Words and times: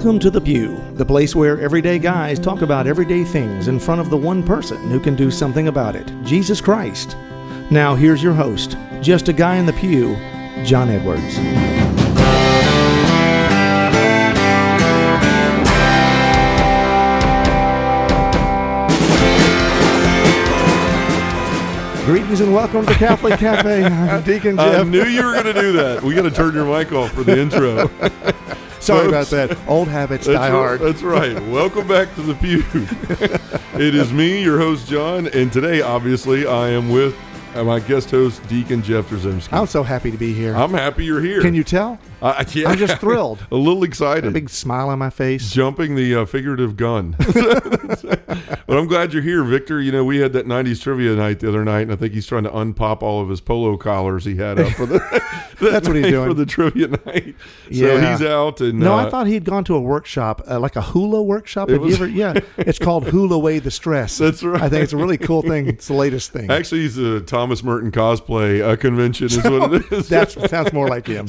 Welcome 0.00 0.18
to 0.20 0.30
The 0.30 0.40
Pew, 0.40 0.82
the 0.94 1.04
place 1.04 1.36
where 1.36 1.60
everyday 1.60 1.98
guys 1.98 2.38
talk 2.38 2.62
about 2.62 2.86
everyday 2.86 3.22
things 3.22 3.68
in 3.68 3.78
front 3.78 4.00
of 4.00 4.08
the 4.08 4.16
one 4.16 4.42
person 4.42 4.90
who 4.90 4.98
can 4.98 5.14
do 5.14 5.30
something 5.30 5.68
about 5.68 5.94
it 5.94 6.10
Jesus 6.24 6.58
Christ. 6.58 7.18
Now, 7.70 7.94
here's 7.94 8.22
your 8.22 8.32
host, 8.32 8.78
just 9.02 9.28
a 9.28 9.34
guy 9.34 9.56
in 9.56 9.66
the 9.66 9.74
pew, 9.74 10.16
John 10.64 10.88
Edwards. 10.88 11.34
Greetings 22.06 22.40
and 22.40 22.54
welcome 22.54 22.86
to 22.86 22.94
Catholic 22.94 23.34
Cafe. 23.38 23.84
I'm 23.84 24.22
Deacon 24.22 24.58
I 24.58 24.82
knew 24.82 25.04
you 25.04 25.22
were 25.22 25.34
going 25.34 25.44
to 25.44 25.52
do 25.52 25.72
that. 25.72 26.02
We 26.02 26.14
got 26.14 26.22
to 26.22 26.30
turn 26.30 26.54
your 26.54 26.64
mic 26.64 26.90
off 26.90 27.12
for 27.12 27.22
the 27.22 27.38
intro. 27.38 27.90
Sorry 28.80 29.08
about 29.08 29.26
that. 29.26 29.56
Old 29.68 29.88
habits 29.88 30.26
That's 30.26 30.38
die 30.38 30.50
right, 30.50 30.56
hard. 30.56 30.80
That's 30.80 31.02
right. 31.02 31.34
Welcome 31.48 31.86
back 31.86 32.14
to 32.14 32.22
the 32.22 32.34
pew. 32.34 32.64
it 33.78 33.94
is 33.94 34.12
me, 34.12 34.42
your 34.42 34.58
host 34.58 34.88
John, 34.88 35.28
and 35.28 35.52
today, 35.52 35.82
obviously, 35.82 36.46
I 36.46 36.70
am 36.70 36.88
with 36.88 37.14
my 37.54 37.80
guest 37.80 38.10
host 38.10 38.46
Deacon 38.48 38.82
Jeff. 38.82 39.10
I'm 39.52 39.66
so 39.66 39.82
happy 39.82 40.10
to 40.10 40.16
be 40.16 40.32
here. 40.32 40.56
I'm 40.56 40.72
happy 40.72 41.04
you're 41.04 41.20
here. 41.20 41.42
Can 41.42 41.54
you 41.54 41.64
tell? 41.64 41.98
I, 42.22 42.46
yeah. 42.52 42.68
I'm 42.68 42.78
just 42.78 42.98
thrilled. 43.00 43.44
a 43.50 43.56
little 43.56 43.82
excited. 43.82 44.26
A 44.26 44.30
big 44.30 44.50
smile 44.50 44.88
on 44.90 44.98
my 44.98 45.10
face. 45.10 45.50
Jumping 45.50 45.94
the 45.94 46.14
uh, 46.16 46.24
figurative 46.26 46.76
gun. 46.76 47.16
but 47.18 48.68
I'm 48.68 48.86
glad 48.86 49.12
you're 49.12 49.22
here, 49.22 49.42
Victor. 49.44 49.80
You 49.80 49.92
know, 49.92 50.04
we 50.04 50.18
had 50.18 50.32
that 50.34 50.46
90s 50.46 50.82
trivia 50.82 51.14
night 51.14 51.40
the 51.40 51.48
other 51.48 51.64
night, 51.64 51.82
and 51.82 51.92
I 51.92 51.96
think 51.96 52.12
he's 52.12 52.26
trying 52.26 52.44
to 52.44 52.50
unpop 52.50 53.02
all 53.02 53.20
of 53.22 53.28
his 53.28 53.40
polo 53.40 53.76
collars 53.76 54.24
he 54.24 54.36
had 54.36 54.58
up 54.60 54.72
for 54.72 54.86
the 54.86 54.98
That's 55.60 55.86
what 55.86 55.96
he's 55.96 56.06
doing. 56.06 56.28
for 56.28 56.34
the 56.34 56.46
trivia 56.46 56.88
night. 56.88 57.34
So 57.64 57.68
Yeah. 57.70 58.10
he's 58.12 58.22
out 58.26 58.60
and 58.60 58.78
No, 58.80 58.94
uh, 58.94 59.06
I 59.06 59.10
thought 59.10 59.26
he'd 59.26 59.44
gone 59.44 59.64
to 59.64 59.74
a 59.74 59.80
workshop, 59.80 60.42
uh, 60.50 60.58
like 60.58 60.76
a 60.76 60.82
hula 60.82 61.22
workshop. 61.22 61.68
Have 61.68 61.80
was- 61.80 61.98
you 61.98 62.04
ever? 62.04 62.06
Yeah, 62.08 62.34
it's 62.58 62.78
called 62.78 63.04
Hula 63.08 63.36
Away 63.36 63.58
the 63.58 63.70
Stress. 63.70 64.18
That's 64.18 64.42
right. 64.42 64.60
I 64.62 64.68
think 64.68 64.84
it's 64.84 64.92
a 64.92 64.96
really 64.96 65.18
cool 65.18 65.42
thing. 65.42 65.66
It's 65.68 65.88
the 65.88 65.94
latest 65.94 66.32
thing. 66.32 66.50
Actually, 66.50 66.82
he's 66.82 66.98
a 66.98 67.20
Thomas 67.20 67.62
Merton 67.62 67.90
cosplay 67.92 68.62
uh, 68.62 68.76
convention, 68.76 69.26
is 69.26 69.36
what 69.42 69.72
it 69.74 69.92
is. 69.92 70.08
That 70.08 70.30
sounds 70.32 70.72
more 70.72 70.88
like 70.88 71.06
him. 71.06 71.26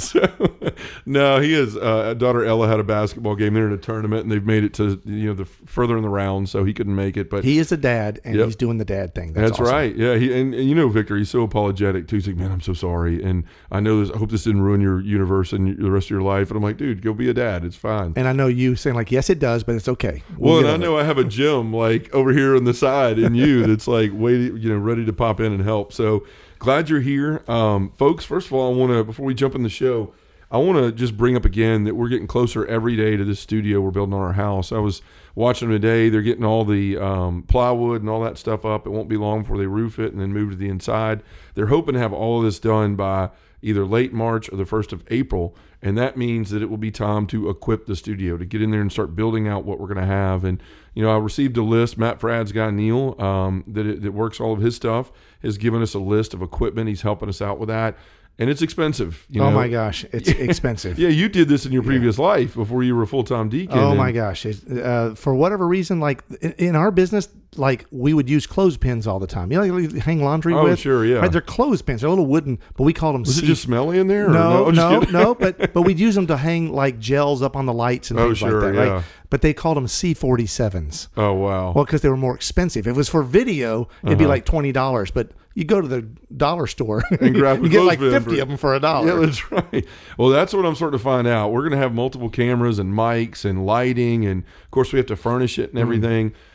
No, 1.06 1.40
he 1.40 1.54
is. 1.54 1.76
Uh, 1.78 2.14
daughter 2.16 2.44
Ella 2.46 2.68
had 2.68 2.80
a 2.80 2.84
basketball 2.84 3.36
game. 3.36 3.54
They're 3.54 3.68
in 3.68 3.74
a 3.74 3.78
tournament, 3.78 4.24
and 4.24 4.32
they've 4.32 4.46
made 4.46 4.64
it 4.64 4.74
to 4.76 5.02
you 5.06 5.28
know 5.28 5.34
the 5.34 5.46
further 5.46 5.98
in 5.98 6.04
the 6.04 6.10
round, 6.10 6.50
so 6.50 6.64
he 6.64 6.74
couldn't 6.74 6.96
make 6.96 7.18
it. 7.18 7.30
But 7.30 7.44
He 7.44 7.58
is 7.58 7.72
a 7.72 7.78
dad, 7.78 8.20
and 8.24 8.36
Yep. 8.36 8.46
he's 8.46 8.56
doing 8.56 8.78
the 8.78 8.86
dad 8.86 9.14
thing. 9.16 9.34
That's, 9.34 9.52
that's 9.52 9.62
awesome. 9.62 9.74
right. 9.74 9.96
Yeah, 9.96 10.16
he 10.16 10.32
and, 10.40 10.54
and 10.54 10.68
you 10.70 10.76
know 10.76 10.90
Victor, 10.90 11.18
he's 11.18 11.30
so 11.30 11.44
apologetic 11.44 12.08
too. 12.08 12.18
He's 12.18 12.28
like, 12.28 12.38
man, 12.38 12.52
I'm 12.52 12.62
so 12.62 12.74
sorry, 12.74 13.24
and 13.24 13.44
I 13.72 13.80
know 13.80 14.04
this. 14.04 14.14
I 14.14 14.18
hope 14.18 14.32
this 14.32 14.44
didn't 14.44 14.62
ruin 14.62 14.82
your 14.82 15.00
universe 15.02 15.54
and 15.54 15.78
the 15.78 15.92
rest 15.92 16.08
of 16.08 16.12
your 16.12 16.22
life. 16.22 16.50
And 16.50 16.58
I'm 16.58 16.64
like, 16.64 16.78
dude, 16.78 17.02
go 17.02 17.14
be 17.14 17.30
a 17.30 17.34
dad. 17.34 17.64
It's 17.64 17.76
fine. 17.76 18.14
And 18.16 18.28
I 18.28 18.34
know 18.34 18.48
you 18.48 18.76
saying 18.76 18.96
like, 18.96 19.12
yes, 19.12 19.30
it 19.30 19.40
does, 19.40 19.64
but 19.64 19.76
it's 19.76 19.88
okay. 19.88 20.24
Well, 20.38 20.60
and 20.60 20.68
I 20.68 20.78
know 20.78 20.98
I 20.98 21.04
have 21.04 21.18
a 21.18 21.24
gym 21.38 21.74
like 21.74 22.14
over 22.14 22.32
here 22.34 22.56
on 22.56 22.64
the 22.64 22.74
side 22.74 23.20
in 23.20 23.36
you 23.36 23.66
that's 23.66 23.88
like 23.88 24.12
waiting, 24.14 24.58
you 24.58 24.70
know, 24.70 24.78
ready 24.78 25.06
to 25.06 25.14
pop 25.14 25.40
in 25.40 25.52
and 25.54 25.64
help. 25.64 25.94
So 25.94 26.26
glad 26.60 26.90
you're 26.90 27.02
here, 27.02 27.44
um, 27.48 27.92
folks. 27.98 28.26
First 28.26 28.48
of 28.48 28.54
all, 28.54 28.74
I 28.74 28.78
want 28.78 28.92
to 28.92 29.04
before 29.04 29.26
we 29.26 29.34
jump 29.34 29.56
in 29.56 29.64
the 29.64 29.70
show, 29.70 30.14
I 30.52 30.58
want 30.58 30.78
to 30.80 30.92
just 30.92 31.16
bring 31.16 31.38
up 31.38 31.46
again 31.46 31.86
that 31.86 31.96
we're 31.96 32.10
getting 32.10 32.28
closer 32.28 32.66
every 32.66 32.98
day 32.98 33.16
to 33.16 33.24
this 33.24 33.40
studio 33.40 33.80
we're 33.80 33.92
building 33.92 34.14
on 34.14 34.22
our 34.22 34.34
house. 34.34 34.74
I 34.74 34.80
was 34.80 35.02
watching 35.34 35.70
them 35.70 35.82
today; 35.82 36.10
they're 36.10 36.22
getting 36.22 36.44
all 36.44 36.66
the 36.66 36.98
um, 36.98 37.44
plywood 37.44 38.02
and 38.02 38.10
all 38.10 38.22
that 38.24 38.38
stuff 38.38 38.66
up. 38.66 38.86
It 38.86 38.90
won't 38.90 39.08
be 39.08 39.16
long 39.16 39.44
before 39.44 39.58
they 39.58 39.66
roof 39.66 39.98
it 39.98 40.12
and 40.12 40.22
then 40.22 40.34
move 40.34 40.52
to 40.52 40.58
the 40.58 40.68
inside. 40.68 41.24
They're 41.56 41.68
hoping 41.68 41.94
to 41.94 42.00
have 42.00 42.12
all 42.12 42.40
of 42.40 42.44
this 42.44 42.60
done 42.60 42.98
by 42.98 43.30
either 43.62 43.86
late 43.86 44.12
March 44.12 44.52
or 44.52 44.58
the 44.58 44.66
first 44.66 44.92
of 44.92 45.04
April. 45.10 45.56
And 45.84 45.98
that 45.98 46.18
means 46.18 46.52
that 46.52 46.62
it 46.62 46.70
will 46.70 46.78
be 46.78 46.92
time 46.92 47.26
to 47.28 47.50
equip 47.50 47.86
the 47.86 47.96
studio 47.96 48.38
to 48.38 48.46
get 48.46 48.62
in 48.62 48.72
there 48.72 48.82
and 48.82 48.92
start 48.92 49.16
building 49.16 49.48
out 49.48 49.66
what 49.66 49.80
we're 49.80 49.88
going 49.88 49.98
to 49.98 50.06
have. 50.06 50.44
And 50.44 50.62
you 50.94 51.04
know, 51.04 51.12
I 51.12 51.18
received 51.18 51.58
a 51.58 51.64
list. 51.64 51.98
Matt 51.98 52.20
Fradd's 52.20 52.52
guy 52.52 52.70
Neil, 52.70 53.20
um, 53.20 53.64
that 53.68 54.02
that 54.02 54.12
works 54.12 54.40
all 54.40 54.54
of 54.54 54.60
his 54.60 54.76
stuff, 54.76 55.12
has 55.42 55.58
given 55.58 55.82
us 55.82 55.94
a 55.94 56.00
list 56.00 56.34
of 56.34 56.42
equipment. 56.42 56.90
He's 56.90 57.02
helping 57.02 57.30
us 57.30 57.42
out 57.42 57.60
with 57.60 57.70
that, 57.70 57.98
and 58.40 58.50
it's 58.50 58.62
expensive. 58.62 59.26
You 59.30 59.42
oh 59.42 59.50
know? 59.50 59.56
my 59.56 59.68
gosh, 59.68 60.06
it's 60.12 60.28
expensive. 60.48 60.98
Yeah, 60.98 61.10
you 61.10 61.30
did 61.30 61.48
this 61.48 61.66
in 61.66 61.72
your 61.72 61.84
previous 61.84 62.18
life 62.18 62.56
before 62.56 62.84
you 62.84 62.96
were 62.96 63.04
a 63.04 63.08
full 63.08 63.24
time 63.24 63.50
deacon. 63.50 63.78
Oh 63.78 63.96
my 63.96 64.12
gosh! 64.12 64.46
Uh, 64.46 65.14
for 65.16 65.36
whatever 65.36 65.68
reason, 65.68 66.00
like 66.00 66.24
in, 66.42 66.52
in 66.54 66.76
our 66.76 66.92
business, 66.92 67.30
like 67.58 67.86
we 67.92 68.14
would 68.14 68.30
use 68.30 68.48
clothespins 68.48 69.06
all 69.08 69.20
the 69.20 69.28
time. 69.28 69.52
You 69.52 69.60
know, 69.66 69.78
like 69.78 69.96
hang 70.04 70.24
laundry 70.24 70.54
Oh, 70.54 70.64
with. 70.64 70.80
sure, 70.80 71.06
yeah. 71.06 71.18
Right, 71.18 71.32
they're 71.32 71.42
clothespins. 71.42 72.02
They're 72.02 72.10
little 72.10 72.26
wooden, 72.26 72.58
but 72.78 72.84
we 72.84 72.94
called 72.94 73.16
them. 73.16 73.22
Was 73.24 73.38
it 73.38 73.46
just 73.46 73.62
smelly 73.64 74.00
in 74.00 74.08
there? 74.08 74.28
or 74.30 74.34
no, 74.34 74.70
no, 74.72 75.00
no. 75.02 75.36
But 75.36 75.74
but 75.74 75.84
we'd 75.84 76.00
use 76.00 76.16
them 76.16 76.28
to 76.28 76.38
hang 76.38 76.72
like 76.74 76.98
gels 77.00 77.42
up 77.42 77.56
on 77.56 77.66
the 77.66 77.74
lights 77.74 78.10
and 78.12 78.20
Oh, 78.20 78.28
things 78.28 78.38
sure, 78.40 78.62
like 78.62 78.74
that. 78.74 78.86
yeah. 78.86 78.92
Right? 78.94 79.04
But 79.30 79.42
they 79.42 79.54
called 79.54 79.78
them 79.78 79.88
C 79.88 80.14
forty 80.14 80.46
sevens. 80.46 81.10
Oh 81.16 81.34
wow. 81.34 81.72
Well, 81.74 81.86
because 81.86 82.02
they 82.02 82.10
were 82.10 82.18
more 82.18 82.36
expensive. 82.36 82.88
If 82.88 82.96
it 82.96 82.98
was 82.98 83.08
for 83.10 83.24
video, 83.24 83.88
it'd 84.04 84.18
be 84.18 84.26
like 84.26 84.46
twenty 84.46 84.72
dollars. 84.72 85.12
But 85.12 85.32
you 85.54 85.64
go 85.66 85.82
to 85.82 85.88
the 85.88 86.02
dollar 86.36 86.68
store. 86.68 87.04
And 87.22 87.36
grab 87.36 87.62
you 87.64 87.70
get 87.70 87.82
like 87.84 88.00
fifty 88.00 88.38
for- 88.38 88.42
of 88.42 88.48
them 88.48 88.58
for 88.58 88.74
a 88.76 88.80
dollar. 88.80 89.08
Yeah, 89.20 89.26
that's 89.26 89.52
right. 89.52 89.86
Well, 90.18 90.30
that's 90.30 90.54
what 90.54 90.66
I'm 90.66 90.76
starting 90.76 90.98
to 90.98 91.04
find 91.04 91.28
out. 91.28 91.52
We're 91.52 91.62
going 91.62 91.72
to 91.74 91.78
have 91.78 91.94
multiple 91.94 92.30
cameras 92.30 92.80
and 92.80 92.94
mics 92.94 93.44
and 93.46 93.66
lighting, 93.66 94.26
and 94.26 94.44
of 94.64 94.72
course, 94.72 94.92
we 94.94 94.98
have 94.98 95.08
to 95.08 95.16
furnish 95.16 95.60
it 95.60 95.72
and 95.74 95.80
Mm-hmm. 95.80 95.92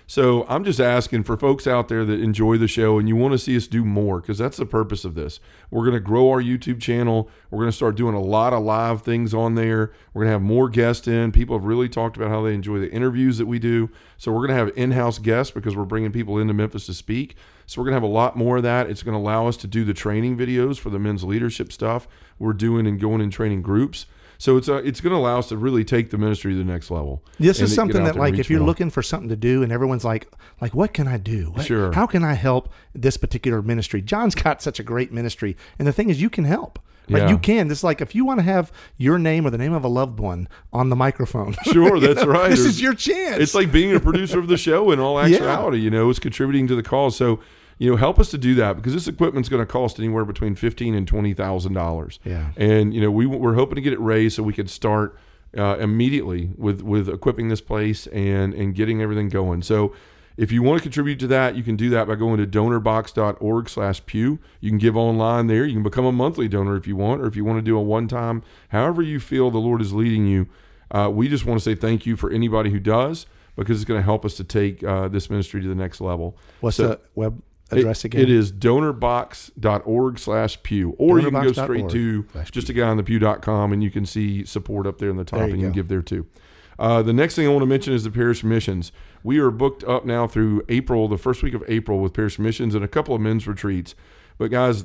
So 0.09 0.47
I'm 0.49 0.63
just 0.63 0.79
asking 0.79 1.25
for 1.25 1.37
folks 1.37 1.67
out 1.67 1.89
there 1.89 2.05
that 2.05 2.21
enjoy 2.21 2.59
the 2.59 2.69
show 2.69 2.97
and 2.99 3.09
you 3.09 3.17
want 3.17 3.33
to 3.33 3.39
see 3.39 3.57
us 3.57 3.67
do 3.67 3.85
more 3.85 4.21
because 4.21 4.39
that's 4.39 4.57
the 4.57 4.65
purpose 4.65 5.05
of 5.05 5.17
this. 5.17 5.41
We're 5.69 5.83
going 5.83 5.95
to 5.95 6.01
grow 6.01 6.31
our 6.31 6.41
YouTube 6.41 6.81
channel. 6.81 7.29
We're 7.51 7.59
going 7.59 7.73
to 7.73 7.77
start 7.77 7.97
doing 7.97 8.15
a 8.15 8.21
lot 8.21 8.53
of 8.53 8.63
live 8.63 9.03
things 9.03 9.35
on 9.35 9.57
there. 9.57 9.93
We're 10.15 10.23
going 10.23 10.29
to 10.29 10.35
have 10.35 10.43
more 10.43 10.69
guests 10.69 11.09
in. 11.09 11.33
People 11.33 11.59
have 11.59 11.65
really 11.65 11.89
talked 11.89 12.17
about 12.17 12.31
how 12.31 12.43
they 12.43 12.55
enjoy 12.55 12.79
the 12.79 12.91
interviews 12.93 13.39
that 13.39 13.47
we 13.47 13.59
do. 13.59 13.91
So 14.17 14.31
we're 14.31 14.47
going 14.47 14.57
to 14.57 14.65
have 14.65 14.79
in-house 14.79 15.19
guests 15.19 15.51
because 15.51 15.75
we're 15.75 15.85
bringing 15.85 16.13
people 16.13 16.39
into 16.39 16.55
Memphis 16.55 16.87
to 16.87 16.95
speak. 16.95 17.37
So 17.67 17.81
we're 17.81 17.87
going 17.87 18.01
to 18.01 18.07
have 18.07 18.11
a 18.11 18.15
lot 18.15 18.37
more 18.37 18.59
of 18.59 18.63
that. 18.63 18.89
It's 18.89 19.03
going 19.03 19.15
to 19.15 19.19
allow 19.19 19.49
us 19.49 19.57
to 19.57 19.67
do 19.67 19.83
the 19.83 19.93
training 19.93 20.39
videos 20.39 20.79
for 20.79 20.91
the 20.91 21.01
men's 21.01 21.25
leadership 21.25 21.73
stuff 21.73 22.07
we're 22.39 22.53
doing 22.53 22.87
and 22.87 23.01
going 23.01 23.21
and 23.21 23.33
training 23.33 23.63
groups. 23.63 24.07
So 24.39 24.57
it's 24.57 24.69
uh, 24.69 24.77
it's 24.85 25.01
going 25.01 25.13
to 25.13 25.17
allow 25.19 25.39
us 25.39 25.49
to 25.49 25.57
really 25.57 25.85
take 25.85 26.11
the 26.11 26.19
ministry 26.19 26.53
to 26.53 26.59
the 26.59 26.65
next 26.65 26.91
level. 26.91 27.23
This 27.39 27.61
is 27.61 27.75
something 27.75 28.05
that, 28.05 28.17
like, 28.17 28.39
if 28.39 28.51
you're 28.51 28.61
more. 28.61 28.69
looking 28.69 28.91
for 28.91 29.03
something 29.03 29.29
to 29.31 29.37
do, 29.37 29.63
and 29.63 29.73
everyone's 29.73 30.05
like, 30.05 30.29
like, 30.61 30.75
what 30.75 30.93
can 30.93 31.09
I 31.09 31.17
do? 31.19 31.51
What- 31.53 31.67
Sure. 31.67 31.93
How 31.93 32.07
can 32.07 32.23
I 32.25 32.35
help 32.35 32.73
this 32.95 33.17
particular 33.17 33.63
ministry? 33.63 34.03
John's 34.03 34.35
got 34.47 34.61
such 34.63 34.79
a 34.79 34.83
great 34.83 35.13
ministry, 35.13 35.57
and 35.79 35.87
the 35.89 35.93
thing 35.93 36.11
is, 36.11 36.21
you 36.21 36.31
can 36.31 36.45
help. 36.45 36.79
Like 37.09 37.23
Yeah. 37.23 37.29
you 37.31 37.39
can. 37.39 37.69
This 37.69 37.85
like 37.85 38.01
if 38.01 38.17
you 38.17 38.25
want 38.25 38.41
to 38.41 38.43
have 38.45 38.73
your 38.97 39.17
name 39.17 39.47
or 39.47 39.51
the 39.51 39.59
name 39.59 39.73
of 39.73 39.85
a 39.85 39.89
loved 39.89 40.19
one 40.19 40.49
on 40.73 40.89
the 40.91 40.97
microphone. 40.97 41.55
Sure, 41.73 42.01
that's 42.07 42.25
right. 42.27 42.51
This 42.51 42.59
There's- 42.61 42.75
is 42.75 42.83
your 42.83 42.95
chance. 42.95 43.39
It's 43.41 43.55
like 43.55 43.71
being 43.71 43.95
a 43.95 44.01
producer 44.01 44.39
of 44.41 44.49
the 44.49 44.57
show 44.57 44.91
in 44.91 44.99
all 44.99 45.19
actuality. 45.21 45.79
You 45.79 45.91
know, 45.91 46.11
it's 46.11 46.19
contributing 46.19 46.67
to 46.67 46.75
the 46.75 46.83
cause. 46.83 47.17
So, 47.17 47.39
you 47.79 47.91
know, 47.91 47.97
help 47.97 48.19
us 48.19 48.31
to 48.31 48.39
do 48.39 48.55
that 48.57 48.77
because 48.77 48.95
this 48.95 49.07
equipment's 49.07 49.49
going 49.49 49.65
to 49.65 49.71
cost 49.71 49.99
anywhere 49.99 50.25
between 50.25 50.55
fifteen 50.55 50.95
and 50.95 51.07
twenty 51.07 51.35
thousand 51.35 51.75
dollars. 51.75 52.19
Yeah. 52.25 52.53
and 52.57 52.95
you 52.95 53.01
know, 53.01 53.11
we 53.11 53.27
we're 53.27 53.55
hoping 53.55 53.77
to 53.77 53.83
get 53.83 53.93
it 53.93 54.01
raised 54.01 54.37
so 54.37 54.43
we 54.43 54.53
could 54.53 54.71
start 54.71 55.19
uh, 55.57 55.77
immediately 55.79 56.51
with 56.57 56.83
with 56.83 57.09
equipping 57.09 57.49
this 57.49 57.61
place 57.61 58.07
and 58.09 58.55
and 58.55 58.75
getting 58.75 59.03
everything 59.03 59.29
going. 59.29 59.63
So. 59.63 59.95
If 60.39 60.53
you 60.53 60.63
want 60.63 60.77
to 60.77 60.83
contribute 60.83 61.19
to 61.21 61.27
that, 61.29 61.57
you 61.57 61.63
can 61.63 61.77
do 61.77 61.89
that 61.89 62.07
by 62.07 62.15
going 62.15 62.37
to 62.37 62.47
donorbox.org 62.47 63.71
slash 63.71 64.05
pew. 64.05 64.39
You 64.61 64.69
can 64.69 64.77
give 64.77 64.95
online 64.95 65.47
there. 65.47 65.65
You 65.65 65.73
can 65.73 65.83
become 65.83 66.05
a 66.05 66.13
monthly 66.13 66.47
donor 66.47 66.77
if 66.77 66.87
you 66.87 66.95
want, 66.95 67.23
or 67.23 67.27
if 67.27 67.37
you 67.37 67.45
want 67.47 67.57
to 67.57 67.63
do 67.63 67.75
a 67.79 67.81
one 67.81 68.07
time, 68.07 68.43
however 68.69 69.01
you 69.01 69.19
feel 69.19 69.51
the 69.51 69.57
Lord 69.57 69.81
is 69.81 69.95
leading 69.95 70.27
you. 70.27 70.47
Uh, 70.91 71.11
we 71.11 71.29
just 71.29 71.47
want 71.47 71.59
to 71.59 71.65
say 71.65 71.75
thank 71.75 72.05
you 72.05 72.17
for 72.17 72.31
anybody 72.31 72.69
who 72.69 72.79
does 72.79 73.25
because 73.57 73.81
it's 73.81 73.89
going 73.89 73.99
to 73.99 74.05
help 74.05 74.27
us 74.27 74.35
to 74.35 74.45
take 74.45 74.85
uh, 74.85 75.09
this 75.09 75.31
ministry 75.31 75.63
to 75.63 75.69
the 75.69 75.75
next 75.75 76.03
level. 76.03 76.37
What's 76.61 76.77
So 76.77 76.89
the 76.89 77.01
web 77.15 77.43
it- 77.73 77.79
address 77.79 78.05
again? 78.05 78.21
It 78.23 78.31
is 78.31 78.53
donorbox.org 78.53 80.19
slash 80.19 80.63
pew. 80.63 80.91
Or 80.99 81.19
you 81.19 81.31
can 81.31 81.43
go 81.43 81.53
straight 81.65 81.89
to 81.91 82.23
just 82.53 82.69
a 82.69 82.73
guy 82.73 82.89
on 82.89 82.97
the 82.97 83.03
pew.com 83.03 83.73
and 83.73 83.83
you 83.83 83.91
can 83.91 84.07
see 84.07 84.45
support 84.45 84.87
up 84.87 84.99
there 84.99 85.11
in 85.11 85.17
the 85.17 85.25
top 85.25 85.41
you 85.41 85.45
and 85.55 85.61
you 85.61 85.67
can 85.67 85.73
give 85.75 85.89
there 85.89 86.03
too. 86.03 86.27
Uh, 86.79 87.03
the 87.03 87.13
next 87.13 87.35
thing 87.35 87.47
I 87.47 87.51
want 87.51 87.63
to 87.63 87.67
mention 87.67 87.95
is 87.95 88.05
the 88.05 88.11
parish 88.11 88.45
missions. 88.45 88.93
We 89.23 89.39
are 89.39 89.51
booked 89.51 89.83
up 89.85 90.05
now 90.05 90.27
through 90.27 90.63
April, 90.69 91.09
the 91.09 91.17
first 91.17 91.43
week 91.43 91.55
of 91.55 91.65
April, 91.69 92.01
with 92.01 92.13
parish 92.13 92.39
missions 92.39 92.75
and 92.75 92.85
a 92.85 92.89
couple 92.89 93.15
of 93.15 93.21
men's 93.21 93.47
retreats. 93.47 93.95
But 94.39 94.51
guys, 94.51 94.85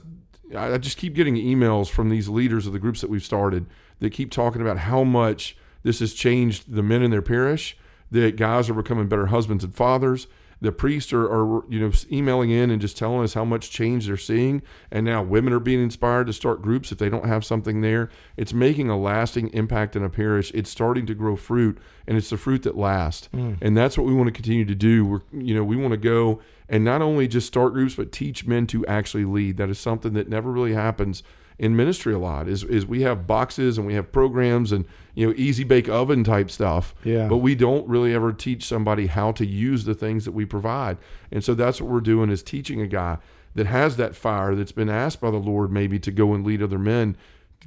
I 0.55 0.73
I 0.73 0.77
just 0.77 0.97
keep 0.97 1.13
getting 1.15 1.35
emails 1.35 1.89
from 1.89 2.09
these 2.09 2.29
leaders 2.29 2.65
of 2.65 2.71
the 2.73 2.79
groups 2.79 3.01
that 3.01 3.09
we've 3.09 3.23
started 3.23 3.65
that 3.99 4.11
keep 4.11 4.31
talking 4.31 4.61
about 4.61 4.77
how 4.79 5.03
much 5.03 5.57
this 5.83 5.99
has 5.99 6.13
changed 6.13 6.73
the 6.73 6.81
men 6.81 7.03
in 7.03 7.11
their 7.11 7.21
parish. 7.21 7.77
That 8.09 8.35
guys 8.35 8.69
are 8.69 8.73
becoming 8.73 9.07
better 9.07 9.27
husbands 9.27 9.63
and 9.63 9.73
fathers. 9.75 10.27
The 10.61 10.71
priests 10.71 11.11
are, 11.11 11.25
are, 11.25 11.63
you 11.69 11.79
know, 11.79 11.91
emailing 12.11 12.51
in 12.51 12.69
and 12.69 12.79
just 12.79 12.95
telling 12.95 13.23
us 13.23 13.33
how 13.33 13.43
much 13.43 13.71
change 13.71 14.05
they're 14.05 14.15
seeing. 14.17 14.61
And 14.91 15.05
now 15.05 15.23
women 15.23 15.53
are 15.53 15.59
being 15.59 15.81
inspired 15.81 16.27
to 16.27 16.33
start 16.33 16.61
groups 16.61 16.91
if 16.91 16.99
they 16.99 17.09
don't 17.09 17.25
have 17.25 17.43
something 17.43 17.81
there. 17.81 18.09
It's 18.37 18.53
making 18.53 18.89
a 18.89 18.97
lasting 18.97 19.49
impact 19.49 19.95
in 19.95 20.03
a 20.03 20.09
parish. 20.09 20.51
It's 20.53 20.69
starting 20.69 21.05
to 21.07 21.15
grow 21.15 21.35
fruit, 21.35 21.79
and 22.07 22.15
it's 22.15 22.29
the 22.29 22.37
fruit 22.37 22.63
that 22.63 22.77
lasts. 22.77 23.27
Mm. 23.33 23.57
And 23.61 23.75
that's 23.75 23.97
what 23.97 24.05
we 24.05 24.13
want 24.13 24.27
to 24.27 24.33
continue 24.33 24.65
to 24.65 24.75
do. 24.75 25.05
We're, 25.05 25.21
you 25.33 25.55
know, 25.55 25.63
we 25.63 25.75
want 25.75 25.91
to 25.91 25.97
go 25.97 26.41
and 26.69 26.85
not 26.85 27.01
only 27.01 27.27
just 27.27 27.47
start 27.47 27.73
groups, 27.73 27.95
but 27.95 28.11
teach 28.11 28.47
men 28.47 28.65
to 28.67 28.85
actually 28.85 29.25
lead. 29.25 29.57
That 29.57 29.69
is 29.69 29.77
something 29.77 30.13
that 30.13 30.29
never 30.29 30.51
really 30.51 30.73
happens 30.73 31.21
in 31.61 31.75
ministry 31.75 32.13
a 32.13 32.17
lot 32.19 32.47
is 32.49 32.63
is 32.63 32.85
we 32.85 33.03
have 33.03 33.25
boxes 33.27 33.77
and 33.77 33.85
we 33.87 33.93
have 33.93 34.11
programs 34.11 34.71
and 34.71 34.83
you 35.15 35.25
know 35.27 35.33
easy 35.37 35.63
bake 35.63 35.87
oven 35.87 36.23
type 36.23 36.49
stuff 36.49 36.93
Yeah. 37.03 37.27
but 37.27 37.37
we 37.37 37.53
don't 37.55 37.87
really 37.87 38.13
ever 38.13 38.33
teach 38.33 38.65
somebody 38.65 39.05
how 39.07 39.31
to 39.33 39.45
use 39.45 39.85
the 39.85 39.93
things 39.93 40.25
that 40.25 40.31
we 40.33 40.43
provide 40.43 40.97
and 41.31 41.43
so 41.43 41.53
that's 41.53 41.79
what 41.79 41.89
we're 41.91 42.01
doing 42.01 42.29
is 42.31 42.41
teaching 42.43 42.81
a 42.81 42.87
guy 42.87 43.19
that 43.53 43.67
has 43.67 43.95
that 43.97 44.15
fire 44.15 44.55
that's 44.55 44.71
been 44.71 44.89
asked 44.89 45.21
by 45.21 45.29
the 45.29 45.37
lord 45.37 45.71
maybe 45.71 45.99
to 45.99 46.11
go 46.11 46.33
and 46.33 46.43
lead 46.45 46.63
other 46.63 46.79
men 46.79 47.15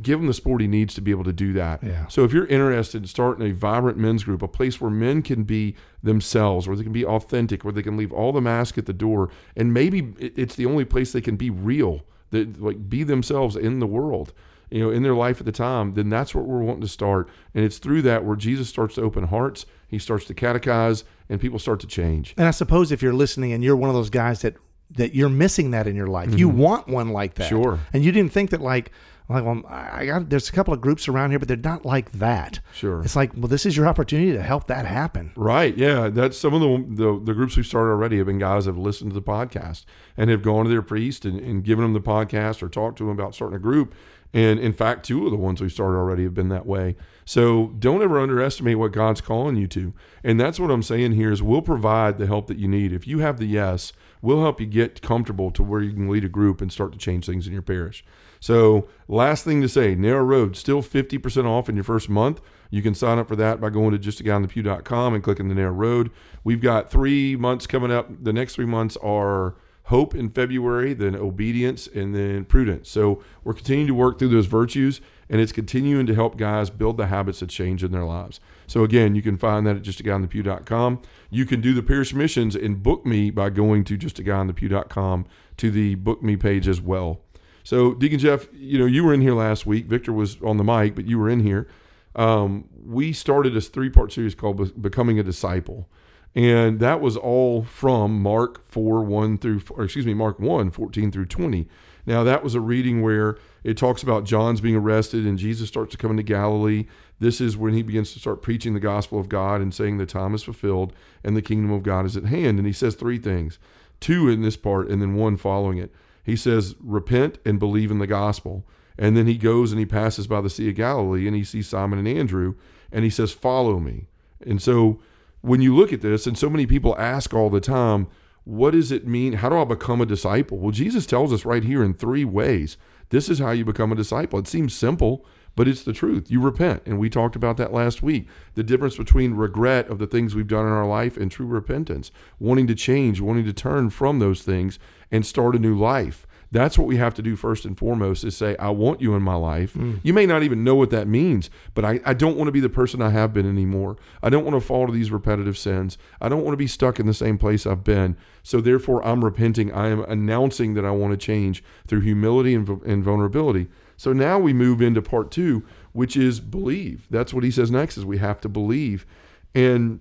give 0.03 0.19
him 0.19 0.27
the 0.27 0.35
sport 0.35 0.61
he 0.61 0.67
needs 0.67 0.93
to 0.95 1.01
be 1.01 1.13
able 1.13 1.23
to 1.23 1.33
do 1.33 1.53
that 1.53 1.81
Yeah. 1.81 2.09
so 2.09 2.25
if 2.25 2.33
you're 2.33 2.47
interested 2.47 3.03
in 3.03 3.07
starting 3.07 3.49
a 3.49 3.55
vibrant 3.55 3.97
men's 3.97 4.25
group 4.25 4.43
a 4.43 4.49
place 4.49 4.81
where 4.81 4.91
men 4.91 5.23
can 5.23 5.45
be 5.45 5.77
themselves 6.03 6.67
where 6.67 6.77
they 6.77 6.83
can 6.83 6.93
be 6.93 7.05
authentic 7.07 7.63
where 7.63 7.73
they 7.73 7.83
can 7.83 7.97
leave 7.97 8.13
all 8.13 8.33
the 8.33 8.41
mask 8.41 8.77
at 8.77 8.87
the 8.87 8.93
door 8.93 9.31
and 9.55 9.73
maybe 9.73 10.13
it's 10.19 10.57
the 10.57 10.67
only 10.67 10.85
place 10.85 11.13
they 11.13 11.21
can 11.21 11.37
be 11.37 11.49
real 11.49 12.03
that 12.35 12.61
like 12.61 12.89
be 12.89 13.03
themselves 13.03 13.57
in 13.57 13.79
the 13.79 13.87
world 13.87 14.33
you 14.71 14.81
know 14.81 14.91
in 14.91 15.03
their 15.03 15.15
life 15.15 15.41
at 15.41 15.47
the 15.47 15.53
time 15.53 15.95
then 15.95 16.09
that's 16.09 16.35
what 16.35 16.47
we're 16.47 16.63
wanting 16.63 16.83
to 16.83 16.89
start 16.89 17.29
and 17.55 17.65
it's 17.65 17.79
through 17.79 18.03
that 18.03 18.25
where 18.25 18.37
jesus 18.37 18.69
starts 18.69 18.95
to 18.97 19.03
open 19.03 19.25
hearts 19.25 19.67
he 19.89 19.99
starts 19.99 20.25
to 20.25 20.35
catechize 20.35 21.05
and 21.29 21.41
people 21.41 21.59
start 21.59 21.81
to 21.81 21.87
change 21.87 22.35
And 22.37 22.47
I 22.47 22.51
suppose 22.51 22.93
if 22.93 23.03
you're 23.03 23.15
listening 23.15 23.53
and 23.53 23.65
you're 23.65 23.77
one 23.77 23.89
of 23.89 23.95
those 23.95 24.11
guys 24.11 24.43
that 24.43 24.57
that 24.91 25.15
you're 25.15 25.31
missing 25.31 25.71
that 25.73 25.87
in 25.87 25.97
your 25.97 26.07
life, 26.07 26.39
you 26.39 26.49
want 26.49 26.87
one 26.87 27.09
like 27.09 27.35
that. 27.35 27.51
Mm-hmm. 27.51 27.63
Sure. 27.63 27.81
And 27.93 28.05
you 28.05 28.13
didn't 28.13 28.33
think 28.33 28.51
that 28.51 28.61
like 28.61 28.93
like 29.29 29.45
well, 29.45 29.63
I 29.69 30.01
I 30.01 30.07
got 30.07 30.31
there's 30.31 30.49
a 30.49 30.53
couple 30.53 30.75
of 30.75 30.81
groups 30.81 31.09
around 31.09 31.31
here, 31.31 31.39
but 31.39 31.49
they're 31.49 31.57
not 31.57 31.85
like 31.85 32.13
that. 32.13 32.61
Sure. 32.75 33.03
It's 33.03 33.17
like 33.17 33.33
well, 33.35 33.49
this 33.49 33.65
is 33.65 33.77
your 33.77 33.87
opportunity 33.87 34.33
to 34.33 34.43
help 34.43 34.67
that 34.67 34.87
happen. 34.87 35.33
Right. 35.37 35.77
Yeah. 35.77 36.09
That's 36.09 36.37
some 36.37 36.55
of 36.55 36.61
the, 36.61 37.03
the 37.05 37.21
the 37.25 37.35
groups 37.35 37.57
we've 37.57 37.67
started 37.67 37.91
already 37.91 38.19
have 38.19 38.27
been 38.27 38.39
guys 38.39 38.67
that 38.67 38.73
have 38.73 38.79
listened 38.79 39.11
to 39.11 39.15
the 39.15 39.23
podcast 39.23 39.85
and 40.17 40.31
have 40.31 40.43
gone 40.43 40.65
to 40.65 40.71
their 40.71 40.83
priest 40.83 41.25
and, 41.25 41.39
and 41.41 41.65
given 41.65 41.85
them 41.85 41.95
the 41.95 42.01
podcast 42.01 42.63
or 42.63 42.69
talked 42.69 42.99
to 42.99 43.05
them 43.05 43.13
about 43.13 43.35
starting 43.35 43.57
a 43.57 43.61
group. 43.61 43.95
And 44.35 44.59
in 44.59 44.73
fact, 44.73 45.07
two 45.07 45.25
of 45.25 45.31
the 45.31 45.39
ones 45.39 45.61
we've 45.61 45.71
started 45.71 45.97
already 45.97 46.25
have 46.25 46.35
been 46.35 46.49
that 46.49 46.67
way. 46.67 46.97
So 47.25 47.69
don't 47.79 48.03
ever 48.03 48.19
underestimate 48.19 48.79
what 48.79 48.93
God's 48.93 49.21
calling 49.21 49.57
you 49.57 49.69
to. 49.69 49.95
And 50.25 50.41
that's 50.41 50.59
what 50.59 50.73
I'm 50.73 50.83
saying 50.83 51.13
here 51.13 51.31
is 51.31 51.41
we'll 51.41 51.63
provide 51.63 52.19
the 52.19 52.27
help 52.27 52.49
that 52.49 52.59
you 52.59 52.67
need. 52.67 52.93
If 52.93 53.07
you 53.07 53.21
have 53.21 53.39
the 53.39 53.47
yes, 53.47 53.93
we'll 54.21 54.43
help 54.43 54.61
you 54.61 54.67
get 54.67 55.01
comfortable 55.03 55.53
to 55.53 55.63
where 55.63 55.81
you 55.81 55.93
can 55.93 56.09
lead 56.09 56.25
a 56.25 56.29
group 56.29 56.61
and 56.61 56.73
start 56.73 56.93
to 56.93 56.99
change 56.99 57.27
things 57.27 57.47
in 57.47 57.53
your 57.53 57.63
parish. 57.63 58.05
So 58.45 58.89
last 59.09 59.43
thing 59.43 59.63
to 59.63 59.71
say, 59.71 59.95
Narrow 59.95 60.23
Road, 60.23 60.55
still 60.55 60.83
50% 60.83 61.47
off 61.47 61.71
in 61.71 61.77
your 61.77 61.83
first 61.83 62.11
month. 62.11 62.43
You 62.69 62.83
can 62.83 62.95
sign 62.95 63.19
up 63.19 63.27
for 63.27 63.37
that 63.37 63.59
by 63.59 63.71
going 63.71 63.93
to 63.93 63.99
justaguyonthepew.com 63.99 65.15
and 65.15 65.25
clicking 65.25 65.49
the 65.49 65.55
Narrow 65.55 65.73
Road. 65.73 66.11
We've 66.45 66.61
got 66.61 66.91
three 66.91 67.37
months 67.37 67.67
coming 67.67 67.91
up. 67.91 68.23
The 68.23 68.35
next 68.35 68.57
three 68.57 68.67
months 68.67 68.99
are 68.99 69.55
hope 69.85 70.15
in 70.15 70.29
February, 70.29 70.93
then 70.93 71.15
obedience, 71.15 71.87
and 71.87 72.15
then 72.15 72.45
prudence. 72.45 72.91
So 72.91 73.25
we're 73.45 73.55
continuing 73.55 73.87
to 73.87 73.95
work 73.95 74.19
through 74.19 74.29
those 74.29 74.45
virtues, 74.45 75.01
and 75.31 75.41
it's 75.41 75.53
continuing 75.53 76.05
to 76.05 76.15
help 76.15 76.37
guys 76.37 76.69
build 76.69 76.99
the 76.99 77.07
habits 77.07 77.41
that 77.41 77.49
change 77.49 77.83
in 77.83 77.93
their 77.93 78.05
lives. 78.05 78.41
So 78.67 78.85
again, 78.85 79.15
you 79.15 79.23
can 79.23 79.39
find 79.39 79.67
that 79.67 79.77
at 79.77 79.83
justaguyonthepew.com. 79.85 81.01
You 81.31 81.47
can 81.47 81.63
do 81.63 81.73
the 81.73 81.83
parish 81.83 82.13
missions 82.13 82.55
and 82.55 82.83
book 82.83 83.07
me 83.07 83.31
by 83.31 83.49
going 83.49 83.85
to 83.85 83.97
justaguyonthepew.com 83.97 85.25
to 85.57 85.71
the 85.71 85.95
book 85.95 86.23
me 86.23 86.37
page 86.37 86.69
as 86.69 86.83
well. 86.83 87.24
So 87.65 87.95
Deacon 87.95 88.19
Jeff, 88.19 88.47
you 88.53 88.79
know, 88.79 88.87
you 88.87 89.05
were 89.05 89.13
in 89.13 89.23
here 89.23 89.35
last 89.35 89.67
week. 89.67 89.87
Victor 89.87 90.13
was 90.13 90.41
on 90.43 90.59
the 90.59 90.65
mic, 90.65 90.95
but 90.95 91.07
you 91.07 91.19
were 91.19 91.29
in 91.29 91.41
here. 91.41 91.67
Um, 92.15 92.69
we 92.85 93.13
started 93.13 93.55
this 93.55 93.69
three-part 93.69 94.13
series 94.13 94.35
called 94.35 94.59
Be- 94.59 94.81
Becoming 94.81 95.19
a 95.19 95.23
Disciple. 95.23 95.89
And 96.35 96.79
that 96.81 97.01
was 97.01 97.17
all 97.17 97.63
from 97.65 98.21
Mark 98.21 98.65
4, 98.67 99.03
1 99.03 99.39
through, 99.39 99.63
or 99.71 99.85
excuse 99.85 100.05
me, 100.07 100.15
Mark 100.15 100.39
1, 100.39 100.71
14 100.71 101.11
through 101.11 101.27
20. 101.27 101.69
Now, 102.07 102.23
that 102.23 102.43
was 102.43 102.55
a 102.55 102.61
reading 102.61 103.03
where 103.03 103.39
it 103.63 103.77
talks 103.79 104.03
about 104.03 104.25
John's 104.25 104.61
being 104.61 104.77
arrested 104.77 105.25
and 105.25 105.39
Jesus 105.39 105.69
starts 105.69 105.93
to 105.93 105.97
come 105.97 106.11
into 106.11 106.23
Galilee. 106.23 106.87
This 107.19 107.41
is 107.41 107.57
when 107.57 107.73
he 107.73 107.83
begins 107.83 108.13
to 108.13 108.19
start 108.19 108.43
preaching 108.43 108.75
the 108.75 108.81
gospel 108.81 109.19
of 109.19 109.29
God 109.29 109.61
and 109.61 109.73
saying 109.73 109.97
the 109.97 110.07
time 110.07 110.35
is 110.35 110.43
fulfilled 110.43 110.93
and 111.23 111.37
the 111.37 111.43
kingdom 111.43 111.71
of 111.71 111.83
God 111.83 112.05
is 112.05 112.17
at 112.17 112.27
hand. 112.27 112.59
And 112.59 112.67
he 112.67 112.73
says 112.73 112.95
three 112.95 113.19
things 113.19 113.59
two 114.01 114.29
in 114.29 114.43
this 114.43 114.57
part 114.57 114.89
and 114.89 115.01
then 115.01 115.15
one 115.15 115.37
following 115.37 115.79
it. 115.79 115.95
He 116.25 116.37
says, 116.37 116.75
Repent 116.81 117.39
and 117.45 117.59
believe 117.59 117.91
in 117.91 117.99
the 117.99 118.07
gospel. 118.07 118.67
And 118.99 119.17
then 119.17 119.27
he 119.27 119.37
goes 119.37 119.71
and 119.73 119.79
he 119.79 119.87
passes 119.87 120.27
by 120.27 120.41
the 120.41 120.51
Sea 120.51 120.71
of 120.71 120.77
Galilee 120.77 121.27
and 121.27 121.37
he 121.37 121.45
sees 121.45 121.69
Simon 121.69 121.99
and 121.99 122.09
Andrew 122.09 122.55
and 122.91 123.05
he 123.05 123.11
says, 123.11 123.33
Follow 123.33 123.79
me. 123.79 124.07
And 124.45 124.61
so 124.61 125.01
when 125.41 125.61
you 125.61 125.77
look 125.77 125.93
at 125.93 126.01
this, 126.01 126.27
and 126.27 126.39
so 126.39 126.49
many 126.49 126.67
people 126.67 126.99
ask 126.99 127.35
all 127.35 127.51
the 127.51 127.61
time, 127.61 128.07
what 128.45 128.71
does 128.71 128.91
it 128.91 129.07
mean? 129.07 129.35
How 129.35 129.49
do 129.49 129.59
I 129.59 129.65
become 129.65 130.01
a 130.01 130.07
disciple? 130.07 130.59
Well, 130.59 130.71
Jesus 130.71 131.07
tells 131.07 131.33
us 131.33 131.45
right 131.45 131.63
here 131.65 131.83
in 131.83 131.95
three 131.95 132.25
ways. 132.25 132.77
This 133.11 133.29
is 133.29 133.39
how 133.39 133.51
you 133.51 133.65
become 133.65 133.93
a 133.93 133.97
disciple. 133.97 134.39
It 134.39 134.49
seems 134.49 134.75
simple, 134.75 135.25
but 135.57 135.69
it's 135.69 135.83
the 135.83 135.93
truth. 135.93 136.31
You 136.31 136.41
repent. 136.41 136.83
And 136.87 136.99
we 136.99 137.09
talked 137.09 137.37
about 137.37 137.57
that 137.59 137.73
last 137.73 138.03
week. 138.03 138.27
The 138.55 138.63
difference 138.63 138.97
between 138.97 139.35
regret 139.35 139.89
of 139.89 139.99
the 139.99 140.07
things 140.07 140.35
we've 140.35 140.47
done 140.47 140.67
in 140.67 140.73
our 140.73 140.87
life 140.87 141.17
and 141.17 141.31
true 141.31 141.47
repentance, 141.47 142.11
wanting 142.39 142.67
to 142.69 142.75
change, 142.75 143.21
wanting 143.21 143.45
to 143.45 143.53
turn 143.53 143.91
from 143.91 144.19
those 144.19 144.43
things 144.43 144.79
and 145.11 145.25
start 145.25 145.55
a 145.55 145.59
new 145.59 145.79
life. 145.79 146.27
That's 146.55 146.79
what 146.79 146.87
we 146.87 146.99
have 146.99 147.15
to 147.15 147.23
do 147.23 147.35
first 147.35 147.65
and 147.65 147.77
foremost 147.77 148.23
is 148.23 148.37
say, 148.37 148.57
I 148.59 148.71
want 148.71 149.01
you 149.01 149.17
in 149.17 149.23
my 149.23 149.35
life. 149.35 149.75
Mm. 149.75 149.99
You 150.05 150.13
may 150.13 150.25
not 150.25 150.45
even 150.45 150.63
know 150.63 150.77
what 150.77 150.91
that 150.91 151.09
means, 151.09 151.51
but 151.75 151.85
I, 151.85 151.99
I 152.05 152.15
don't 152.15 152.37
want 152.37 152.47
to 152.47 152.53
be 152.53 152.61
the 152.61 152.69
person 152.69 153.03
I 153.03 153.11
have 153.11 153.33
been 153.33 153.49
anymore. 153.49 153.97
I 154.23 154.31
don't 154.31 154.45
want 154.45 154.55
to 154.55 154.65
fall 154.65 154.87
to 154.87 154.93
these 154.93 155.11
repetitive 155.11 155.59
sins. 155.59 155.99
I 156.21 156.29
don't 156.29 156.45
want 156.45 156.53
to 156.53 156.59
be 156.59 156.69
stuck 156.69 157.01
in 157.01 157.07
the 157.07 157.15
same 157.15 157.39
place 157.39 157.67
I've 157.67 157.83
been. 157.83 158.17
So 158.45 158.61
therefore, 158.61 159.05
I'm 159.05 159.25
repenting. 159.25 159.73
I 159.73 159.89
am 159.89 160.05
announcing 160.05 160.75
that 160.75 160.85
I 160.85 160.93
want 160.93 161.11
to 161.11 161.17
change 161.17 161.65
through 161.89 162.03
humility 162.03 162.55
and, 162.55 162.69
and 162.85 163.03
vulnerability. 163.03 163.67
So 163.97 164.13
now 164.13 164.39
we 164.39 164.53
move 164.53 164.83
into 164.83 165.03
part 165.03 165.31
two, 165.31 165.65
which 165.93 166.17
is 166.17 166.41
believe. 166.41 167.07
That's 167.11 167.33
what 167.33 167.45
he 167.45 167.51
says 167.51 167.71
next 167.71 167.97
is 167.97 168.05
we 168.05 168.19
have 168.19 168.41
to 168.43 168.49
believe. 168.49 169.07
And 169.55 170.01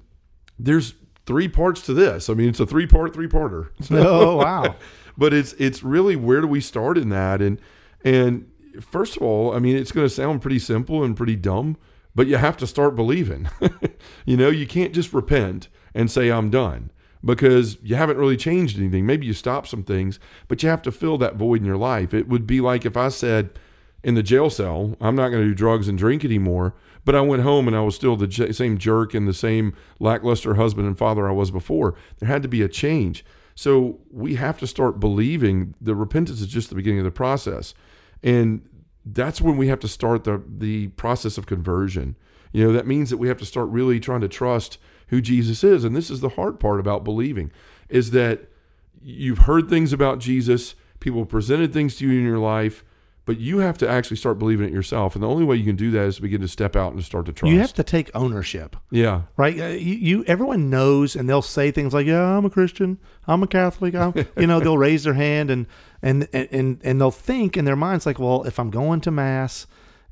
there's 0.58 0.96
three 1.26 1.48
parts 1.48 1.82
to 1.84 1.94
this. 1.94 2.30
I 2.30 2.34
mean, 2.34 2.50
it's 2.50 2.60
a 2.60 2.66
three 2.66 2.88
part, 2.88 3.14
three 3.14 3.28
parter. 3.28 3.70
Oh 3.92 4.38
wow. 4.38 4.76
but 5.18 5.34
it's 5.34 5.54
it's 5.54 5.84
really 5.84 6.16
where 6.16 6.42
do 6.42 6.48
we 6.48 6.62
start 6.62 6.98
in 6.98 7.10
that 7.10 7.42
and 7.42 7.60
and 8.04 8.50
first 8.82 9.16
of 9.16 9.22
all 9.22 9.56
i 9.56 9.60
mean 9.60 9.76
it's 9.76 9.92
going 9.92 10.06
to 10.06 10.14
sound 10.14 10.42
pretty 10.42 10.60
simple 10.60 11.04
and 11.04 11.16
pretty 11.16 11.36
dumb 11.36 11.78
but 12.16 12.28
you 12.28 12.38
have 12.38 12.58
to 12.58 12.68
start 12.68 12.96
believing 12.96 13.50
you 14.26 14.38
know 14.38 14.50
you 14.50 14.66
can't 14.66 14.94
just 14.94 15.14
repent 15.14 15.68
and 15.94 16.10
say 16.10 16.32
i'm 16.32 16.50
done 16.50 16.92
because 17.24 17.78
you 17.82 17.96
haven't 17.96 18.18
really 18.18 18.38
changed 18.38 18.78
anything 18.78 19.06
maybe 19.06 19.26
you 19.26 19.34
stop 19.34 19.68
some 19.68 19.84
things 19.84 20.20
but 20.48 20.62
you 20.64 20.70
have 20.70 20.82
to 20.82 20.92
fill 20.92 21.18
that 21.18 21.36
void 21.36 21.60
in 21.60 21.66
your 21.66 21.78
life 21.78 22.14
it 22.14 22.28
would 22.28 22.48
be 22.48 22.60
like 22.60 22.86
if 22.86 22.98
i 22.98 23.10
said 23.10 23.52
in 24.04 24.16
the 24.16 24.24
jail 24.24 24.50
cell 24.50 24.96
i'm 25.00 25.16
not 25.16 25.30
going 25.30 25.42
to 25.42 25.50
do 25.50 25.56
drugs 25.56 25.88
and 25.88 25.98
drink 25.98 26.24
anymore 26.26 26.76
but 27.06 27.16
i 27.16 27.22
went 27.22 27.44
home 27.44 27.68
and 27.68 27.76
i 27.76 27.82
was 27.82 27.96
still 27.96 28.16
the 28.16 28.28
j- 28.28 28.52
same 28.52 28.78
jerk 28.78 29.14
and 29.14 29.28
the 29.28 29.34
same 29.34 29.74
lackluster 30.00 30.56
husband 30.56 30.88
and 30.88 30.98
father 30.98 31.28
i 31.28 31.32
was 31.32 31.52
before 31.52 31.96
there 32.20 32.30
had 32.30 32.42
to 32.42 32.50
be 32.50 32.62
a 32.62 32.70
change 32.70 33.24
so 33.56 34.00
we 34.12 34.36
have 34.36 34.58
to 34.60 34.68
start 34.68 35.00
believing 35.00 35.76
the 35.80 35.96
repentance 35.96 36.42
is 36.42 36.48
just 36.48 36.70
the 36.70 36.76
beginning 36.76 37.00
of 37.00 37.06
the 37.06 37.12
process. 37.12 37.74
And 38.22 38.68
that's 39.06 39.42
when 39.42 39.58
we 39.58 39.68
have 39.68 39.80
to 39.82 39.88
start 39.88 40.24
the 40.24 40.42
the 40.48 40.88
process 40.90 41.38
of 41.38 41.46
conversion. 41.46 42.16
You 42.52 42.66
know, 42.66 42.74
that 42.74 42.88
means 42.88 43.10
that 43.10 43.18
we 43.18 43.28
have 43.28 43.38
to 43.38 43.46
start 43.46 43.70
really 43.70 44.00
trying 44.00 44.22
to 44.22 44.28
trust 44.28 44.78
who 45.08 45.22
Jesus 45.22 45.64
is. 45.64 45.84
And 45.84 45.96
this 45.96 46.10
is 46.10 46.22
the 46.22 46.30
hard 46.30 46.60
part 46.60 46.80
about 46.80 47.04
believing 47.04 47.52
is 47.90 48.12
that 48.12 48.48
you've 49.02 49.40
heard 49.40 49.70
things 49.70 49.92
about 49.92 50.20
Jesus, 50.20 50.76
people 51.00 51.26
presented 51.26 51.74
things 51.74 51.98
to 51.98 52.08
you 52.08 52.18
in 52.18 52.26
your 52.26 52.40
life, 52.40 52.84
but 53.26 53.40
you 53.40 53.60
have 53.60 53.78
to 53.78 53.88
actually 53.90 54.18
start 54.18 54.38
believing 54.38 54.68
it 54.68 54.74
yourself. 54.74 55.16
And 55.16 55.24
the 55.24 55.28
only 55.30 55.44
way 55.46 55.56
you 55.56 55.64
can 55.64 55.76
do 55.76 55.92
that 55.92 56.06
is 56.06 56.18
to 56.18 56.22
begin 56.22 56.42
to 56.42 56.48
step 56.48 56.76
out 56.76 56.94
and 56.94 57.04
start 57.04 57.26
to 57.28 57.34
trust. 57.34 57.54
You 57.54 57.60
have 57.60 57.74
to 57.74 57.84
take 57.84 58.12
ownership. 58.14 58.76
yeah. 58.92 59.22
right? 59.38 59.58
Uh, 59.60 59.68
You, 59.68 59.96
you, 59.96 60.24
everyone 60.26 60.70
knows, 60.70 61.16
and 61.16 61.30
they'll 61.30 61.42
say 61.42 61.72
things 61.72 61.94
like, 61.94 62.06
"Yeah, 62.06 62.38
I'm 62.38 62.46
a 62.46 62.50
Christian. 62.50 63.00
I'm 63.28 63.42
a 63.44 63.48
Catholic." 63.48 63.96
I'm, 63.96 64.14
you 64.38 64.48
know, 64.48 64.60
they'll 64.60 64.78
raise 64.78 65.04
their 65.04 65.14
hand 65.14 65.50
and 65.50 65.68
and 66.02 66.28
and 66.34 66.80
and 66.84 67.00
they'll 67.02 67.12
think 67.12 67.56
in 67.56 67.66
their 67.66 67.76
minds 67.78 68.06
like, 68.06 68.20
"Well, 68.20 68.44
if 68.44 68.60
I'm 68.60 68.70
going 68.70 69.00
to 69.02 69.12
mass, 69.12 69.68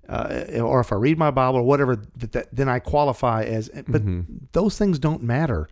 uh, 0.07 0.43
or 0.61 0.79
if 0.79 0.91
I 0.91 0.95
read 0.95 1.17
my 1.17 1.31
Bible 1.31 1.59
or 1.59 1.63
whatever, 1.63 1.97
that, 2.17 2.31
that 2.31 2.55
then 2.55 2.69
I 2.69 2.79
qualify 2.79 3.43
as." 3.43 3.69
But 3.87 4.03
those 4.53 4.77
things 4.77 4.99
don't 4.99 5.21
matter. 5.23 5.67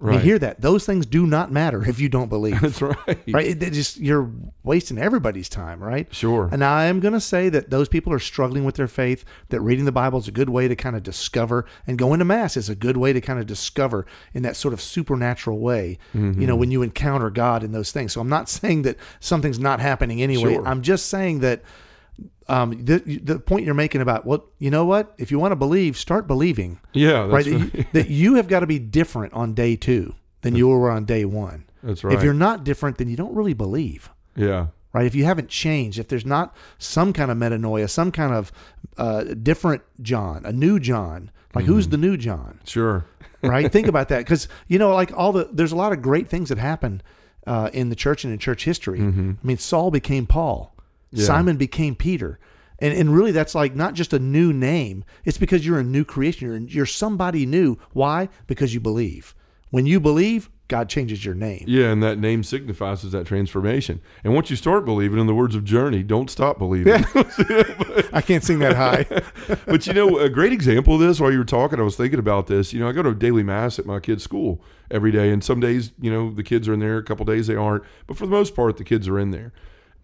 Mean, 0.00 0.20
hear 0.20 0.38
that? 0.40 0.60
Those 0.60 0.84
things 0.84 1.06
do 1.06 1.26
not 1.26 1.50
matter 1.50 1.88
if 1.88 2.00
you 2.00 2.08
don't 2.08 2.28
believe. 2.28 2.60
That's 2.60 2.82
right. 2.82 2.96
right? 3.06 3.46
It, 3.46 3.62
it 3.62 3.72
just 3.72 3.96
you're 3.98 4.30
wasting 4.62 4.98
everybody's 4.98 5.48
time, 5.48 5.82
right? 5.82 6.12
Sure. 6.12 6.48
And 6.52 6.64
I 6.64 6.86
am 6.86 7.00
going 7.00 7.14
to 7.14 7.20
say 7.20 7.48
that 7.48 7.70
those 7.70 7.88
people 7.88 8.12
are 8.12 8.18
struggling 8.18 8.64
with 8.64 8.74
their 8.74 8.88
faith. 8.88 9.24
That 9.48 9.60
reading 9.60 9.84
the 9.84 9.92
Bible 9.92 10.18
is 10.18 10.28
a 10.28 10.32
good 10.32 10.50
way 10.50 10.68
to 10.68 10.76
kind 10.76 10.96
of 10.96 11.02
discover, 11.02 11.64
and 11.86 11.96
going 11.96 12.18
to 12.18 12.24
mass 12.24 12.56
is 12.56 12.68
a 12.68 12.74
good 12.74 12.96
way 12.96 13.12
to 13.12 13.20
kind 13.20 13.38
of 13.38 13.46
discover 13.46 14.04
in 14.34 14.42
that 14.42 14.56
sort 14.56 14.74
of 14.74 14.80
supernatural 14.80 15.58
way. 15.58 15.98
Mm-hmm. 16.14 16.40
You 16.40 16.46
know, 16.46 16.56
when 16.56 16.70
you 16.70 16.82
encounter 16.82 17.30
God 17.30 17.62
in 17.62 17.72
those 17.72 17.92
things. 17.92 18.12
So 18.12 18.20
I'm 18.20 18.28
not 18.28 18.48
saying 18.50 18.82
that 18.82 18.96
something's 19.20 19.58
not 19.58 19.80
happening 19.80 20.20
anyway. 20.20 20.54
Sure. 20.54 20.68
I'm 20.68 20.82
just 20.82 21.06
saying 21.06 21.40
that. 21.40 21.62
Um, 22.46 22.84
the 22.84 22.98
the 23.22 23.38
point 23.38 23.64
you're 23.64 23.74
making 23.74 24.02
about 24.02 24.26
well, 24.26 24.44
you 24.58 24.70
know 24.70 24.84
what? 24.84 25.14
If 25.16 25.30
you 25.30 25.38
want 25.38 25.52
to 25.52 25.56
believe, 25.56 25.96
start 25.96 26.26
believing. 26.26 26.78
yeah. 26.92 27.26
right? 27.26 27.44
That, 27.44 27.50
right. 27.52 27.74
you, 27.74 27.84
that 27.92 28.10
you 28.10 28.34
have 28.34 28.48
got 28.48 28.60
to 28.60 28.66
be 28.66 28.78
different 28.78 29.32
on 29.32 29.54
day 29.54 29.76
two 29.76 30.14
than 30.42 30.54
you 30.54 30.68
were 30.68 30.90
on 30.90 31.06
day 31.06 31.24
one. 31.24 31.64
That's 31.82 32.04
right. 32.04 32.14
If 32.14 32.22
you're 32.22 32.34
not 32.34 32.64
different, 32.64 32.98
then 32.98 33.08
you 33.08 33.16
don't 33.16 33.34
really 33.34 33.54
believe. 33.54 34.10
yeah. 34.36 34.66
right? 34.92 35.06
If 35.06 35.14
you 35.14 35.24
haven't 35.24 35.48
changed, 35.48 35.98
if 35.98 36.08
there's 36.08 36.26
not 36.26 36.54
some 36.78 37.12
kind 37.14 37.30
of 37.30 37.38
metanoia, 37.38 37.88
some 37.88 38.12
kind 38.12 38.34
of 38.34 38.52
uh, 38.98 39.24
different 39.24 39.82
John, 40.02 40.44
a 40.44 40.52
new 40.52 40.78
John, 40.78 41.30
like 41.54 41.64
who's 41.64 41.88
the 41.88 41.96
new 41.96 42.16
John, 42.18 42.60
Sure. 42.64 43.06
right? 43.42 43.72
Think 43.72 43.86
about 43.86 44.08
that 44.10 44.18
because 44.18 44.48
you 44.68 44.78
know, 44.78 44.92
like 44.94 45.12
all 45.16 45.32
the 45.32 45.48
there's 45.50 45.72
a 45.72 45.76
lot 45.76 45.92
of 45.92 46.02
great 46.02 46.28
things 46.28 46.50
that 46.50 46.58
happen 46.58 47.00
uh, 47.46 47.70
in 47.72 47.88
the 47.88 47.96
church 47.96 48.24
and 48.24 48.32
in 48.34 48.38
church 48.38 48.64
history. 48.64 49.00
I 49.00 49.46
mean, 49.46 49.56
Saul 49.58 49.90
became 49.90 50.26
Paul, 50.26 50.73
Yeah. 51.14 51.26
Simon 51.26 51.56
became 51.56 51.94
Peter. 51.94 52.38
And, 52.78 52.92
and 52.92 53.14
really, 53.14 53.32
that's 53.32 53.54
like 53.54 53.74
not 53.74 53.94
just 53.94 54.12
a 54.12 54.18
new 54.18 54.52
name. 54.52 55.04
It's 55.24 55.38
because 55.38 55.64
you're 55.64 55.78
a 55.78 55.84
new 55.84 56.04
creation. 56.04 56.48
You're, 56.48 56.58
you're 56.68 56.86
somebody 56.86 57.46
new. 57.46 57.78
Why? 57.92 58.28
Because 58.46 58.74
you 58.74 58.80
believe. 58.80 59.34
When 59.70 59.86
you 59.86 60.00
believe, 60.00 60.50
God 60.68 60.88
changes 60.88 61.24
your 61.24 61.34
name. 61.34 61.64
Yeah, 61.66 61.90
and 61.90 62.02
that 62.02 62.18
name 62.18 62.42
signifies 62.42 63.02
that 63.02 63.26
transformation. 63.26 64.00
And 64.22 64.34
once 64.34 64.48
you 64.48 64.56
start 64.56 64.84
believing, 64.84 65.18
in 65.18 65.26
the 65.26 65.34
words 65.34 65.54
of 65.54 65.64
Journey, 65.64 66.02
don't 66.02 66.30
stop 66.30 66.58
believing. 66.58 66.94
I 68.12 68.22
can't 68.24 68.42
sing 68.42 68.60
that 68.60 68.74
high. 68.74 69.04
but 69.66 69.86
you 69.86 69.92
know, 69.92 70.18
a 70.18 70.30
great 70.30 70.52
example 70.52 70.94
of 70.94 71.00
this 71.00 71.20
while 71.20 71.30
you 71.30 71.38
were 71.38 71.44
talking, 71.44 71.78
I 71.78 71.82
was 71.82 71.96
thinking 71.96 72.18
about 72.18 72.46
this. 72.46 72.72
You 72.72 72.80
know, 72.80 72.88
I 72.88 72.92
go 72.92 73.02
to 73.02 73.14
daily 73.14 73.42
mass 73.42 73.78
at 73.78 73.84
my 73.84 74.00
kids' 74.00 74.24
school 74.24 74.62
every 74.90 75.12
day, 75.12 75.30
and 75.30 75.44
some 75.44 75.60
days, 75.60 75.92
you 76.00 76.10
know, 76.10 76.30
the 76.30 76.42
kids 76.42 76.66
are 76.66 76.72
in 76.72 76.80
there, 76.80 76.96
a 76.96 77.02
couple 77.02 77.26
days 77.26 77.46
they 77.46 77.56
aren't, 77.56 77.84
but 78.06 78.16
for 78.16 78.24
the 78.24 78.32
most 78.32 78.54
part, 78.56 78.78
the 78.78 78.84
kids 78.84 79.06
are 79.06 79.18
in 79.18 79.32
there. 79.32 79.52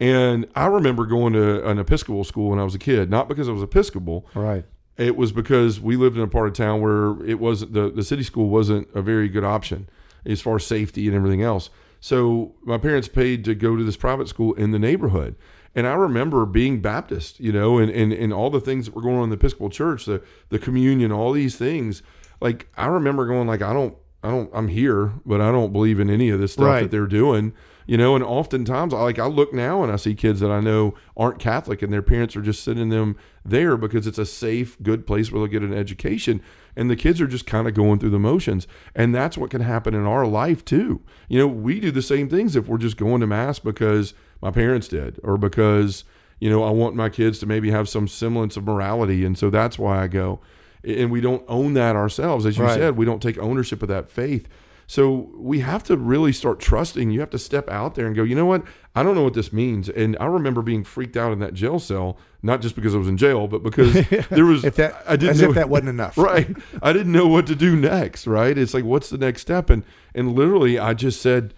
And 0.01 0.47
I 0.57 0.65
remember 0.67 1.05
going 1.05 1.35
to 1.35 1.67
an 1.69 1.79
Episcopal 1.79 2.25
school 2.25 2.51
when 2.51 2.59
I 2.59 2.65
was 2.65 2.75
a 2.75 2.79
kid, 2.79 3.11
not 3.11 3.29
because 3.29 3.49
I 3.49 3.53
was 3.53 3.63
Episcopal, 3.63 4.27
right. 4.35 4.65
it 4.97 5.15
was 5.15 5.31
because 5.31 5.79
we 5.79 5.97
lived 5.97 6.17
in 6.17 6.23
a 6.23 6.27
part 6.29 6.49
of 6.49 6.55
town 6.55 6.81
where 6.81 7.23
it 7.27 7.39
wasn't 7.39 7.75
the, 7.75 7.91
the 7.91 8.03
city 8.03 8.23
school 8.23 8.49
wasn't 8.49 8.89
a 8.95 9.03
very 9.03 9.29
good 9.29 9.45
option 9.45 9.89
as 10.25 10.41
far 10.41 10.57
as 10.57 10.67
safety 10.67 11.07
and 11.07 11.15
everything 11.15 11.43
else. 11.43 11.69
So 12.01 12.55
my 12.63 12.79
parents 12.79 13.09
paid 13.09 13.45
to 13.45 13.55
go 13.55 13.77
to 13.77 13.85
this 13.85 13.97
private 13.99 14.27
school 14.29 14.55
in 14.55 14.71
the 14.71 14.79
neighborhood. 14.79 15.37
And 15.75 15.87
I 15.87 15.93
remember 15.93 16.47
being 16.47 16.81
Baptist, 16.81 17.39
you 17.39 17.53
know, 17.53 17.79
and, 17.79 17.91
and, 17.91 18.13
and 18.13 18.33
all 18.33 18.49
the 18.51 18.61
things 18.61 18.87
that 18.87 18.95
were 18.97 19.03
going 19.03 19.17
on 19.19 19.25
in 19.25 19.31
the 19.31 19.37
Episcopal 19.37 19.69
church, 19.71 20.07
the 20.07 20.23
the 20.49 20.59
communion, 20.59 21.13
all 21.13 21.31
these 21.33 21.57
things. 21.57 22.03
Like 22.41 22.69
I 22.77 22.87
remember 22.87 23.27
going 23.27 23.47
like 23.47 23.61
I 23.63 23.73
don't 23.75 23.95
I 24.25 24.31
don't 24.31 24.51
I'm 24.55 24.69
here, 24.69 25.13
but 25.27 25.41
I 25.43 25.53
don't 25.53 25.73
believe 25.73 26.01
in 26.01 26.09
any 26.11 26.31
of 26.31 26.41
this 26.41 26.55
stuff 26.55 26.65
Right. 26.67 26.81
that 26.83 26.91
they're 26.91 27.07
doing. 27.07 27.53
You 27.87 27.97
know, 27.97 28.15
and 28.15 28.23
oftentimes 28.23 28.95
I 28.95 29.01
like 29.01 29.19
I 29.19 29.27
look 29.27 29.53
now 29.53 29.83
and 29.83 29.91
I 29.91 29.97
see 29.97 30.15
kids 30.15 30.41
that 30.41 30.51
I 30.51 30.61
know 30.61 30.95
aren't 31.17 31.39
Catholic 31.39 31.83
and 31.83 31.93
their 31.93 32.03
parents 32.03 32.37
are 32.37 32.43
just 32.43 32.63
sending 32.63 32.89
them 32.89 33.17
there 33.45 33.77
because 33.77 34.07
it's 34.07 34.19
a 34.19 34.27
safe, 34.27 34.81
good 34.83 35.07
place 35.07 35.33
where 35.33 35.41
they'll 35.41 35.51
get 35.51 35.63
an 35.63 35.75
education. 35.77 36.41
And 36.77 36.89
the 36.89 36.97
kids 36.97 37.21
are 37.21 37.27
just 37.27 37.47
kind 37.47 37.67
of 37.67 37.75
going 37.75 37.99
through 37.99 38.11
the 38.11 38.19
motions. 38.19 38.69
And 38.95 39.15
that's 39.15 39.37
what 39.37 39.51
can 39.51 39.61
happen 39.63 39.95
in 39.95 40.07
our 40.07 40.27
life 40.27 40.65
too. 40.65 41.01
You 41.29 41.39
know, 41.41 41.49
we 41.49 41.81
do 41.81 41.91
the 41.91 42.03
same 42.03 42.29
things 42.29 42.55
if 42.55 42.69
we're 42.69 42.79
just 42.79 42.97
going 42.97 43.21
to 43.23 43.27
mass 43.27 43.59
because 43.59 44.15
my 44.41 44.51
parents 44.53 44.87
did 44.87 45.19
or 45.25 45.37
because, 45.37 46.05
you 46.39 46.49
know, 46.49 46.63
I 46.63 46.71
want 46.71 46.95
my 46.95 47.09
kids 47.09 47.41
to 47.41 47.47
maybe 47.47 47.71
have 47.71 47.89
some 47.89 48.07
semblance 48.07 48.57
of 48.57 48.65
morality. 48.65 49.25
And 49.25 49.37
so 49.37 49.51
that's 49.51 49.79
why 49.79 50.03
I 50.03 50.07
go. 50.07 50.41
And 50.85 51.11
we 51.11 51.21
don't 51.21 51.45
own 51.49 51.75
that 51.75 51.97
ourselves. 51.97 52.47
As 52.47 52.57
you 52.57 52.65
Right. 52.65 52.79
said, 52.79 52.97
we 52.97 53.05
don't 53.05 53.21
take 53.21 53.37
ownership 53.39 53.83
of 53.83 53.89
that 53.89 54.09
faith. 54.09 54.49
So 54.91 55.31
we 55.37 55.61
have 55.61 55.85
to 55.85 55.97
really 55.97 56.33
start 56.33 56.59
trusting. 56.59 57.13
You 57.13 57.21
have 57.21 57.31
to 57.31 57.39
step 57.39 57.71
out 57.71 57.95
there 57.95 58.09
and 58.09 58.17
go, 58.17 58.25
you 58.25 58.35
know 58.35 58.45
what? 58.45 58.65
I 58.97 59.05
don't 59.05 59.15
know 59.15 59.23
what 59.23 59.35
this 59.35 59.53
means. 59.53 59.89
And 59.89 60.17
I 60.19 60.27
remember 60.27 60.63
being 60.63 60.83
freaked 60.83 61.17
out 61.17 61.31
in 61.31 61.39
that 61.39 61.55
jail 61.55 61.79
cell, 61.79 62.19
not 62.43 62.61
just 62.61 62.75
because 62.75 62.93
I 62.93 62.99
was 62.99 63.07
in 63.07 63.17
jail, 63.17 63.47
but 63.47 63.63
because 63.63 63.93
there 64.31 64.45
was 64.45 64.65
If 64.65 64.75
that, 64.75 65.05
I 65.07 65.15
didn't 65.15 65.37
as 65.37 65.43
know 65.43 65.51
if 65.51 65.55
that 65.55 65.69
wasn't 65.69 65.91
enough. 65.91 66.19
right. 66.19 66.57
I 66.83 66.93
didn't 66.93 67.13
know 67.13 67.29
what 67.29 67.47
to 67.47 67.55
do 67.55 67.77
next, 67.77 68.27
right? 68.27 68.59
It's 68.59 68.75
like 68.75 68.83
what's 68.83 69.11
the 69.11 69.19
next 69.19 69.43
step? 69.43 69.71
And 69.71 69.85
and 70.13 70.35
literally 70.35 70.77
I 70.77 70.95
just 70.95 71.23
said, 71.23 71.55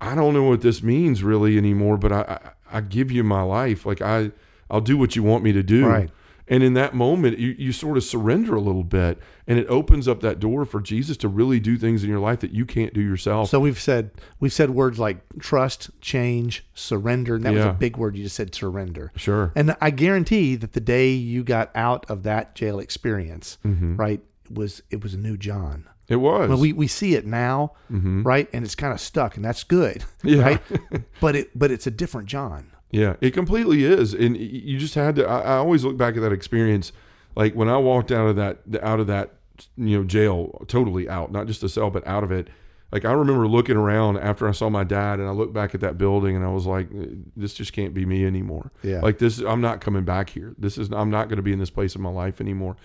I 0.00 0.14
don't 0.14 0.32
know 0.32 0.44
what 0.44 0.60
this 0.60 0.80
means 0.80 1.24
really 1.24 1.58
anymore, 1.58 1.96
but 1.96 2.12
I 2.12 2.38
I, 2.70 2.78
I 2.78 2.80
give 2.80 3.10
you 3.10 3.24
my 3.24 3.42
life. 3.42 3.86
Like 3.86 4.00
I 4.00 4.30
I'll 4.70 4.80
do 4.80 4.96
what 4.96 5.16
you 5.16 5.24
want 5.24 5.42
me 5.42 5.50
to 5.50 5.64
do. 5.64 5.84
Right. 5.84 6.10
And 6.50 6.62
in 6.62 6.74
that 6.74 6.94
moment, 6.94 7.38
you, 7.38 7.54
you 7.58 7.72
sort 7.72 7.96
of 7.96 8.04
surrender 8.04 8.54
a 8.54 8.60
little 8.60 8.84
bit, 8.84 9.18
and 9.46 9.58
it 9.58 9.66
opens 9.68 10.08
up 10.08 10.20
that 10.20 10.40
door 10.40 10.64
for 10.64 10.80
Jesus 10.80 11.16
to 11.18 11.28
really 11.28 11.60
do 11.60 11.76
things 11.76 12.02
in 12.02 12.10
your 12.10 12.20
life 12.20 12.40
that 12.40 12.52
you 12.52 12.64
can't 12.64 12.94
do 12.94 13.00
yourself. 13.00 13.50
So 13.50 13.60
we've 13.60 13.80
said 13.80 14.10
we've 14.40 14.52
said 14.52 14.70
words 14.70 14.98
like 14.98 15.18
trust, 15.38 15.90
change, 16.00 16.64
surrender, 16.74 17.36
and 17.36 17.44
that 17.44 17.54
was 17.54 17.64
a 17.64 17.72
big 17.72 17.96
word. 17.96 18.16
You 18.16 18.24
just 18.24 18.36
said 18.36 18.54
surrender. 18.54 19.12
sure. 19.16 19.52
And 19.54 19.76
I 19.80 19.90
guarantee 19.90 20.56
that 20.56 20.72
the 20.72 20.80
day 20.80 21.10
you 21.10 21.44
got 21.44 21.70
out 21.74 22.08
of 22.10 22.22
that 22.22 22.54
jail 22.54 22.78
experience, 22.78 23.58
mm-hmm. 23.64 23.96
right, 23.96 24.20
was 24.50 24.82
it 24.90 25.02
was 25.02 25.14
a 25.14 25.18
new 25.18 25.36
John. 25.36 25.88
It 26.08 26.16
was. 26.16 26.48
Well, 26.48 26.58
we, 26.58 26.72
we 26.72 26.86
see 26.86 27.14
it 27.14 27.26
now, 27.26 27.72
mm-hmm. 27.92 28.22
right, 28.22 28.48
and 28.54 28.64
it's 28.64 28.74
kind 28.74 28.94
of 28.94 29.00
stuck, 29.00 29.36
and 29.36 29.44
that's 29.44 29.62
good, 29.62 30.04
Yeah. 30.22 30.42
right? 30.42 30.62
but 31.20 31.36
it 31.36 31.58
but 31.58 31.70
it's 31.70 31.86
a 31.86 31.90
different 31.90 32.28
John. 32.28 32.72
Yeah, 32.90 33.16
it 33.20 33.32
completely 33.32 33.84
is, 33.84 34.14
and 34.14 34.36
you 34.36 34.78
just 34.78 34.94
had 34.94 35.16
to. 35.16 35.26
I, 35.26 35.40
I 35.40 35.56
always 35.56 35.84
look 35.84 35.96
back 35.96 36.16
at 36.16 36.22
that 36.22 36.32
experience, 36.32 36.92
like 37.36 37.54
when 37.54 37.68
I 37.68 37.76
walked 37.76 38.10
out 38.10 38.28
of 38.28 38.36
that 38.36 38.60
out 38.82 39.00
of 39.00 39.06
that 39.08 39.34
you 39.76 39.98
know 39.98 40.04
jail, 40.04 40.64
totally 40.68 41.08
out, 41.08 41.30
not 41.30 41.46
just 41.46 41.62
a 41.62 41.68
cell, 41.68 41.90
but 41.90 42.06
out 42.06 42.24
of 42.24 42.32
it. 42.32 42.48
Like 42.90 43.04
I 43.04 43.12
remember 43.12 43.46
looking 43.46 43.76
around 43.76 44.16
after 44.16 44.48
I 44.48 44.52
saw 44.52 44.70
my 44.70 44.84
dad, 44.84 45.20
and 45.20 45.28
I 45.28 45.32
looked 45.32 45.52
back 45.52 45.74
at 45.74 45.82
that 45.82 45.98
building, 45.98 46.34
and 46.34 46.44
I 46.44 46.48
was 46.48 46.64
like, 46.64 46.88
"This 47.36 47.52
just 47.52 47.74
can't 47.74 47.92
be 47.92 48.06
me 48.06 48.24
anymore." 48.24 48.72
Yeah. 48.82 49.00
Like 49.00 49.18
this, 49.18 49.38
I'm 49.40 49.60
not 49.60 49.82
coming 49.82 50.04
back 50.04 50.30
here. 50.30 50.54
This 50.58 50.78
is 50.78 50.90
I'm 50.90 51.10
not 51.10 51.28
going 51.28 51.36
to 51.36 51.42
be 51.42 51.52
in 51.52 51.58
this 51.58 51.70
place 51.70 51.94
in 51.94 52.00
my 52.00 52.10
life 52.10 52.40
anymore. 52.40 52.76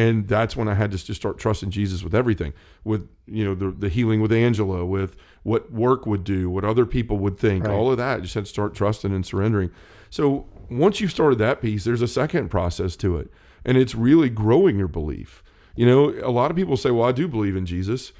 And 0.00 0.26
that's 0.28 0.56
when 0.56 0.68
I 0.68 0.74
had 0.74 0.90
to 0.92 0.96
just 1.04 1.20
start 1.20 1.36
trusting 1.38 1.70
Jesus 1.70 2.02
with 2.02 2.14
everything, 2.14 2.52
with 2.84 3.02
you 3.26 3.44
know 3.44 3.54
the 3.54 3.70
the 3.70 3.88
healing 3.88 4.20
with 4.22 4.32
Angela, 4.32 4.84
with 4.86 5.14
what 5.42 5.70
work 5.72 6.06
would 6.06 6.24
do, 6.24 6.48
what 6.48 6.64
other 6.64 6.86
people 6.86 7.18
would 7.18 7.38
think, 7.38 7.64
Right. 7.64 7.74
all 7.74 7.90
of 7.90 7.98
that. 7.98 8.22
Just 8.22 8.34
had 8.34 8.44
to 8.46 8.50
start 8.50 8.74
trusting 8.74 9.12
and 9.12 9.26
surrendering. 9.26 9.70
So 10.08 10.46
once 10.70 11.00
you've 11.00 11.10
started 11.10 11.38
that 11.40 11.60
piece, 11.60 11.84
there's 11.84 12.02
a 12.02 12.08
second 12.08 12.48
process 12.50 12.96
to 12.96 13.16
it, 13.18 13.30
and 13.64 13.76
it's 13.76 13.94
really 13.94 14.30
growing 14.30 14.78
your 14.78 14.88
belief. 14.88 15.42
You 15.76 15.86
know, 15.86 16.02
a 16.22 16.30
lot 16.30 16.50
of 16.50 16.56
people 16.56 16.76
say, 16.76 16.90
"Well, 16.90 17.08
I 17.08 17.12
do 17.12 17.28
believe 17.28 17.56
in 17.56 17.66
Jesus," 17.66 18.12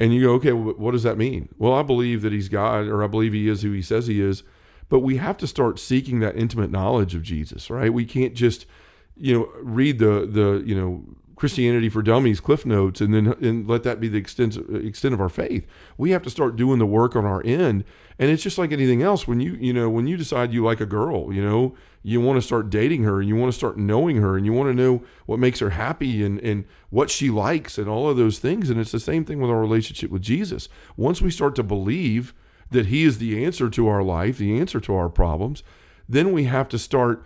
and 0.00 0.14
you 0.14 0.22
go, 0.22 0.32
"Okay, 0.34 0.52
well, 0.52 0.74
what 0.78 0.92
does 0.92 1.02
that 1.02 1.18
mean?" 1.18 1.48
Well, 1.58 1.74
I 1.74 1.82
believe 1.82 2.22
that 2.22 2.32
He's 2.32 2.48
God, 2.48 2.86
or 2.86 3.02
I 3.02 3.06
believe 3.06 3.32
He 3.34 3.48
is 3.48 3.62
who 3.62 3.72
He 3.72 3.82
says 3.82 4.06
He 4.06 4.20
is. 4.20 4.42
But 4.88 5.00
we 5.00 5.16
have 5.16 5.36
to 5.38 5.46
start 5.46 5.78
seeking 5.78 6.20
that 6.20 6.36
intimate 6.36 6.70
knowledge 6.70 7.14
of 7.14 7.22
Jesus, 7.22 7.68
right? 7.68 7.92
We 7.92 8.06
can't 8.06 8.32
just, 8.34 8.64
you 9.18 9.34
know, 9.34 9.50
read 9.62 9.98
the 9.98 10.28
the 10.30 10.62
you 10.64 10.74
know 10.74 11.04
Christianity 11.38 11.88
for 11.88 12.02
Dummies 12.02 12.40
Cliff 12.40 12.66
Notes 12.66 13.00
and 13.00 13.14
then 13.14 13.28
and 13.40 13.68
let 13.68 13.84
that 13.84 14.00
be 14.00 14.08
the 14.08 14.18
extent 14.18 14.56
extent 14.56 15.14
of 15.14 15.20
our 15.20 15.28
faith. 15.28 15.66
We 15.96 16.10
have 16.10 16.22
to 16.22 16.30
start 16.30 16.56
doing 16.56 16.78
the 16.78 16.86
work 16.86 17.14
on 17.14 17.24
our 17.24 17.42
end, 17.44 17.84
and 18.18 18.30
it's 18.30 18.42
just 18.42 18.58
like 18.58 18.72
anything 18.72 19.02
else. 19.02 19.28
When 19.28 19.40
you 19.40 19.52
you 19.54 19.72
know 19.72 19.88
when 19.88 20.06
you 20.06 20.16
decide 20.16 20.52
you 20.52 20.64
like 20.64 20.80
a 20.80 20.86
girl, 20.86 21.32
you 21.32 21.42
know 21.42 21.76
you 22.02 22.20
want 22.20 22.38
to 22.38 22.46
start 22.46 22.70
dating 22.70 23.04
her 23.04 23.20
and 23.20 23.28
you 23.28 23.36
want 23.36 23.52
to 23.52 23.56
start 23.56 23.76
knowing 23.76 24.16
her 24.16 24.36
and 24.36 24.46
you 24.46 24.52
want 24.52 24.68
to 24.68 24.74
know 24.74 25.02
what 25.26 25.38
makes 25.38 25.60
her 25.60 25.70
happy 25.70 26.24
and 26.24 26.40
and 26.40 26.64
what 26.90 27.10
she 27.10 27.30
likes 27.30 27.78
and 27.78 27.88
all 27.88 28.10
of 28.10 28.16
those 28.16 28.38
things. 28.38 28.68
And 28.68 28.80
it's 28.80 28.92
the 28.92 29.00
same 29.00 29.24
thing 29.24 29.40
with 29.40 29.50
our 29.50 29.60
relationship 29.60 30.10
with 30.10 30.22
Jesus. 30.22 30.68
Once 30.96 31.22
we 31.22 31.30
start 31.30 31.54
to 31.54 31.62
believe 31.62 32.34
that 32.70 32.86
He 32.86 33.04
is 33.04 33.18
the 33.18 33.44
answer 33.44 33.70
to 33.70 33.88
our 33.88 34.02
life, 34.02 34.38
the 34.38 34.58
answer 34.58 34.80
to 34.80 34.94
our 34.94 35.08
problems, 35.08 35.62
then 36.08 36.32
we 36.32 36.44
have 36.44 36.68
to 36.70 36.78
start 36.78 37.24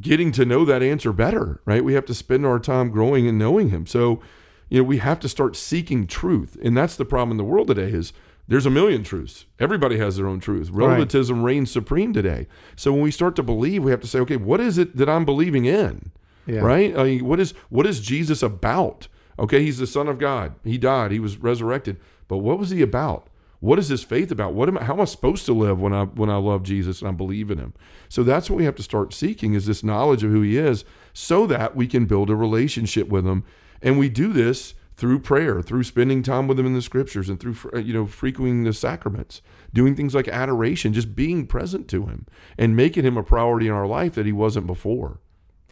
getting 0.00 0.32
to 0.32 0.44
know 0.44 0.64
that 0.64 0.82
answer 0.82 1.12
better, 1.12 1.60
right? 1.64 1.84
We 1.84 1.94
have 1.94 2.06
to 2.06 2.14
spend 2.14 2.44
our 2.46 2.58
time 2.58 2.90
growing 2.90 3.26
and 3.26 3.38
knowing 3.38 3.70
him. 3.70 3.86
So, 3.86 4.20
you 4.68 4.78
know, 4.78 4.84
we 4.84 4.98
have 4.98 5.20
to 5.20 5.28
start 5.28 5.56
seeking 5.56 6.06
truth. 6.06 6.56
And 6.62 6.76
that's 6.76 6.96
the 6.96 7.04
problem 7.04 7.32
in 7.32 7.36
the 7.38 7.44
world 7.44 7.68
today 7.68 7.90
is 7.90 8.12
there's 8.48 8.66
a 8.66 8.70
million 8.70 9.02
truths. 9.02 9.46
Everybody 9.58 9.98
has 9.98 10.16
their 10.16 10.26
own 10.26 10.40
truth. 10.40 10.70
Relativism 10.70 11.42
reigns 11.42 11.70
supreme 11.70 12.12
today. 12.12 12.46
So 12.76 12.92
when 12.92 13.02
we 13.02 13.10
start 13.10 13.36
to 13.36 13.42
believe, 13.42 13.84
we 13.84 13.90
have 13.90 14.00
to 14.00 14.06
say, 14.06 14.18
okay, 14.20 14.36
what 14.36 14.60
is 14.60 14.78
it 14.78 14.96
that 14.96 15.08
I'm 15.08 15.24
believing 15.24 15.66
in? 15.66 16.10
Yeah. 16.46 16.60
Right? 16.60 16.96
I 16.96 17.04
mean, 17.04 17.24
what 17.26 17.40
is 17.40 17.52
what 17.68 17.86
is 17.86 18.00
Jesus 18.00 18.42
about? 18.42 19.08
Okay, 19.38 19.62
he's 19.62 19.78
the 19.78 19.86
Son 19.86 20.08
of 20.08 20.18
God. 20.18 20.54
He 20.64 20.78
died. 20.78 21.12
He 21.12 21.20
was 21.20 21.36
resurrected. 21.36 21.98
But 22.26 22.38
what 22.38 22.58
was 22.58 22.70
he 22.70 22.82
about? 22.82 23.28
What 23.60 23.78
is 23.78 23.88
his 23.88 24.04
faith 24.04 24.30
about? 24.30 24.54
What 24.54 24.68
am 24.68 24.78
I, 24.78 24.84
how 24.84 24.94
am 24.94 25.00
I 25.00 25.04
supposed 25.04 25.44
to 25.46 25.52
live 25.52 25.80
when 25.80 25.92
I 25.92 26.04
when 26.04 26.30
I 26.30 26.36
love 26.36 26.62
Jesus 26.62 27.00
and 27.00 27.08
I 27.08 27.12
believe 27.12 27.50
in 27.50 27.58
him? 27.58 27.74
So 28.08 28.22
that's 28.22 28.48
what 28.48 28.56
we 28.56 28.64
have 28.64 28.76
to 28.76 28.82
start 28.82 29.12
seeking 29.12 29.54
is 29.54 29.66
this 29.66 29.82
knowledge 29.82 30.22
of 30.22 30.30
who 30.30 30.42
he 30.42 30.56
is, 30.56 30.84
so 31.12 31.46
that 31.46 31.74
we 31.74 31.86
can 31.86 32.06
build 32.06 32.30
a 32.30 32.36
relationship 32.36 33.08
with 33.08 33.26
him. 33.26 33.44
And 33.82 33.98
we 33.98 34.08
do 34.08 34.32
this 34.32 34.74
through 34.96 35.20
prayer, 35.20 35.62
through 35.62 35.84
spending 35.84 36.22
time 36.22 36.48
with 36.48 36.58
him 36.58 36.66
in 36.66 36.74
the 36.74 36.82
scriptures, 36.82 37.28
and 37.28 37.40
through 37.40 37.56
you 37.80 37.92
know 37.92 38.06
frequenting 38.06 38.64
the 38.64 38.72
sacraments, 38.72 39.42
doing 39.72 39.96
things 39.96 40.14
like 40.14 40.28
adoration, 40.28 40.92
just 40.92 41.16
being 41.16 41.46
present 41.46 41.88
to 41.88 42.06
him, 42.06 42.26
and 42.56 42.76
making 42.76 43.04
him 43.04 43.16
a 43.16 43.24
priority 43.24 43.66
in 43.66 43.72
our 43.72 43.86
life 43.86 44.14
that 44.14 44.26
he 44.26 44.32
wasn't 44.32 44.66
before. 44.66 45.20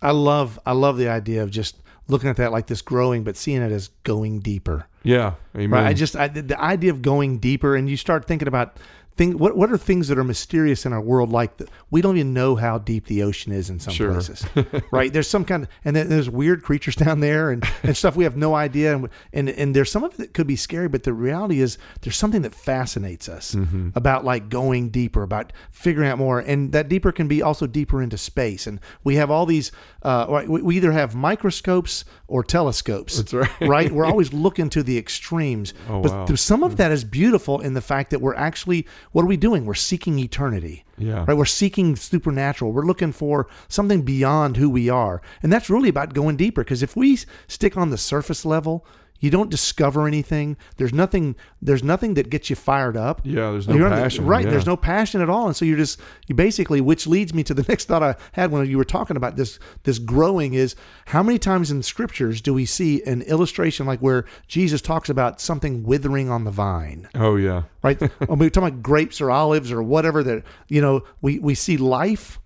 I 0.03 0.11
love 0.11 0.59
I 0.67 0.73
love 0.73 0.99
the 0.99 1.09
idea 1.09 1.43
of 1.43 1.51
just 1.51 1.83
looking 2.09 2.29
at 2.31 2.37
that 2.37 2.53
like 2.53 2.67
this 2.67 2.83
growing, 2.83 3.25
but 3.25 3.37
seeing 3.37 3.63
it 3.63 3.73
as 3.73 3.89
going 4.05 4.41
deeper. 4.41 4.87
Yeah, 5.03 5.35
amen. 5.55 5.71
Right. 5.71 5.87
I 5.89 5.93
just 5.93 6.17
I, 6.17 6.29
the- 6.29 6.43
the 6.43 6.61
idea 6.61 6.91
of 6.91 7.03
going 7.03 7.39
deeper, 7.39 7.77
and 7.77 7.89
you 7.89 7.97
start 7.97 8.27
thinking 8.27 8.49
about 8.49 8.77
thing 9.17 9.39
what 9.39 9.57
what 9.57 9.71
are 9.73 9.79
things 9.79 10.09
that 10.09 10.19
are 10.19 10.25
mysterious 10.25 10.85
in 10.85 10.93
our 10.93 11.01
world 11.01 11.31
like 11.31 11.57
the, 11.57 11.67
we 11.91 12.03
don't 12.03 12.17
even 12.19 12.35
know 12.35 12.55
how 12.57 12.77
deep 12.79 13.07
the 13.07 13.23
ocean 13.23 13.53
is 13.53 13.71
in 13.71 13.81
some 13.81 13.95
Sure. 13.95 14.13
places 14.13 14.45
right 14.91 15.13
there's 15.13 15.29
some 15.29 15.45
kind 15.45 15.63
of 15.65 15.69
and 15.85 15.97
then 15.97 16.09
there's 16.09 16.29
weird 16.29 16.63
creatures 16.63 16.95
down 17.05 17.21
there 17.21 17.51
and, 17.51 17.65
and 17.83 17.97
stuff 17.97 18.15
we 18.17 18.25
have 18.25 18.37
no 18.37 18.55
idea 18.55 18.95
and, 18.95 19.09
and 19.33 19.49
and 19.49 19.75
there's 19.75 19.91
some 19.91 20.05
of 20.05 20.13
it 20.15 20.19
that 20.19 20.35
could 20.35 20.47
be 20.47 20.57
scary 20.57 20.89
but 20.89 21.03
the 21.05 21.13
reality 21.13 21.61
is 21.61 21.79
there's 22.03 22.17
something 22.17 22.43
that 22.43 22.55
fascinates 22.55 23.29
us 23.29 23.55
Mm-hmm. 23.55 23.91
about 23.95 24.25
like 24.25 24.49
going 24.51 24.91
deeper 24.91 25.23
about 25.23 25.53
figuring 25.71 26.09
out 26.11 26.19
more 26.19 26.41
and 26.41 26.73
that 26.73 26.89
deeper 26.89 27.11
can 27.13 27.27
be 27.29 27.41
also 27.43 27.67
deeper 27.67 28.03
into 28.03 28.19
space 28.19 28.67
and 28.67 28.81
we 29.05 29.17
have 29.17 29.31
all 29.31 29.47
these 29.47 29.73
uh 30.03 30.43
we, 30.49 30.61
we 30.61 30.77
either 30.77 30.93
have 30.93 31.15
microscopes 31.15 32.05
or 32.29 32.43
telescopes 32.43 33.17
That's 33.19 33.33
right. 33.33 33.51
right 33.61 33.93
we're 33.93 34.05
always 34.13 34.33
looking 34.33 34.69
to 34.71 34.83
the 34.83 34.99
extremes 34.99 35.73
Oh, 35.89 36.03
but 36.03 36.13
wow. 36.13 36.35
some 36.35 36.63
of 36.63 36.77
that 36.77 36.91
is 36.93 37.05
beautiful 37.05 37.61
in 37.61 37.75
the 37.75 37.81
fact 37.81 38.11
that 38.11 38.21
we're 38.21 38.35
actually 38.35 38.87
what 39.17 39.25
are 39.25 39.29
we 39.29 39.39
doing? 39.39 39.65
We're 39.65 39.73
seeking 39.73 40.19
eternity. 40.19 40.85
Yeah. 40.99 41.25
right? 41.27 41.35
We're 41.35 41.47
seeking 41.47 41.97
supernatural. 41.97 42.73
We're 42.73 42.85
looking 42.85 43.13
for 43.13 43.49
something 43.67 44.03
beyond 44.03 44.59
who 44.59 44.69
we 44.69 44.91
are. 44.91 45.23
And 45.43 45.51
that's 45.51 45.71
really 45.71 45.89
about 45.89 46.13
going 46.13 46.37
deeper 46.37 46.63
because 46.63 46.83
if 46.83 46.97
we 46.97 47.19
stick 47.49 47.79
on 47.79 47.89
the 47.89 47.97
surface 47.97 48.45
level 48.45 48.85
you 49.21 49.31
don't 49.31 49.51
discover 49.51 50.07
anything 50.07 50.57
there's 50.77 50.93
nothing 50.93 51.35
there's 51.63 51.83
nothing 51.83 52.15
that 52.15 52.29
gets 52.31 52.51
you 52.51 52.57
fired 52.57 52.97
up 52.97 53.21
Yeah, 53.25 53.51
there's 53.51 53.67
no 53.69 53.75
You're 53.75 53.87
on 53.87 53.91
the- 53.97 54.03
passion, 54.03 54.27
right 54.27 54.45
yeah. 54.45 54.51
there's 54.51 54.67
no 54.67 54.77
passion 54.77 55.21
at 55.21 55.31
all 55.31 55.47
and 55.47 55.57
so 55.57 55.65
you're 55.65 55.77
just 55.77 56.01
you 56.27 56.35
basically 56.35 56.81
which 56.81 57.07
leads 57.07 57.33
me 57.35 57.43
to 57.45 57.55
the 57.55 57.63
next 57.69 57.87
thought 57.87 58.03
i 58.03 58.15
had 58.33 58.51
when 58.51 58.67
you 58.69 58.77
were 58.79 58.85
talking 58.85 59.17
about 59.17 59.37
this 59.37 59.59
this 59.85 59.99
growing 59.99 60.55
is 60.55 60.75
how 61.07 61.23
many 61.23 61.39
times 61.39 61.71
in 61.71 61.83
scriptures 61.83 62.41
do 62.41 62.53
we 62.55 62.65
see 62.67 63.03
an 63.05 63.23
illustration 63.23 63.87
like 63.87 64.01
where 64.01 64.25
jesus 64.49 64.81
talks 64.81 65.09
about 65.09 65.41
something 65.41 65.83
withering 65.83 66.29
on 66.31 66.45
the 66.45 66.51
vine 66.51 67.09
Oh 67.15 67.37
yeah. 67.37 67.63
right? 67.83 68.01
when 68.29 68.39
we're 68.39 68.51
talking 68.51 68.69
about 68.69 68.83
grapes 68.83 69.21
or 69.21 69.31
olives 69.31 69.73
or 69.73 69.83
whatever 69.83 70.23
that 70.23 70.43
you 70.69 70.81
know, 70.81 71.03
we 71.23 71.39
we 71.39 71.55
see 71.55 71.77
life, 71.77 72.39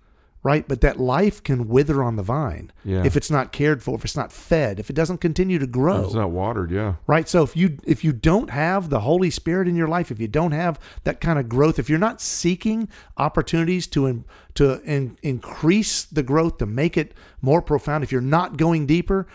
right? 0.43 0.67
But 0.67 0.81
that 0.81 0.99
life 0.99 1.43
can 1.43 1.67
wither 1.67 2.01
on 2.03 2.15
the 2.15 2.23
vine 2.23 2.71
Yeah. 2.83 3.03
if 3.05 3.15
it's 3.15 3.29
not 3.29 3.51
cared 3.51 3.83
for, 3.83 3.95
if 3.95 4.03
it's 4.03 4.15
not 4.15 4.31
fed, 4.31 4.79
if 4.79 4.89
it 4.89 4.93
doesn't 4.95 5.19
continue 5.19 5.59
to 5.59 5.67
grow. 5.67 6.03
It's 6.03 6.13
not 6.13 6.31
watered. 6.31 6.71
Yeah. 6.71 6.95
Right. 7.05 7.29
So 7.29 7.43
if 7.43 7.55
you 7.55 7.77
if 7.85 8.03
you 8.03 8.11
don't 8.11 8.49
have 8.49 8.89
the 8.89 9.01
Holy 9.01 9.29
Spirit 9.29 9.67
in 9.67 9.75
your 9.75 9.87
life, 9.87 10.09
if 10.11 10.19
you 10.19 10.27
don't 10.27 10.51
have 10.53 10.79
that 11.03 11.21
kind 11.21 11.37
of 11.37 11.47
growth, 11.47 11.77
if 11.77 11.89
you're 11.89 11.99
not 11.99 12.21
seeking 12.21 12.89
opportunities 13.17 13.85
to 13.87 14.07
in, 14.07 14.25
to 14.55 14.81
in, 14.81 15.17
increase 15.21 16.03
the 16.05 16.23
growth, 16.23 16.57
to 16.57 16.65
make 16.65 16.97
it 16.97 17.13
more 17.41 17.61
profound, 17.61 18.03
if 18.03 18.11
you're 18.11 18.21
not 18.21 18.57
going 18.57 18.85
deeper, 18.85 19.27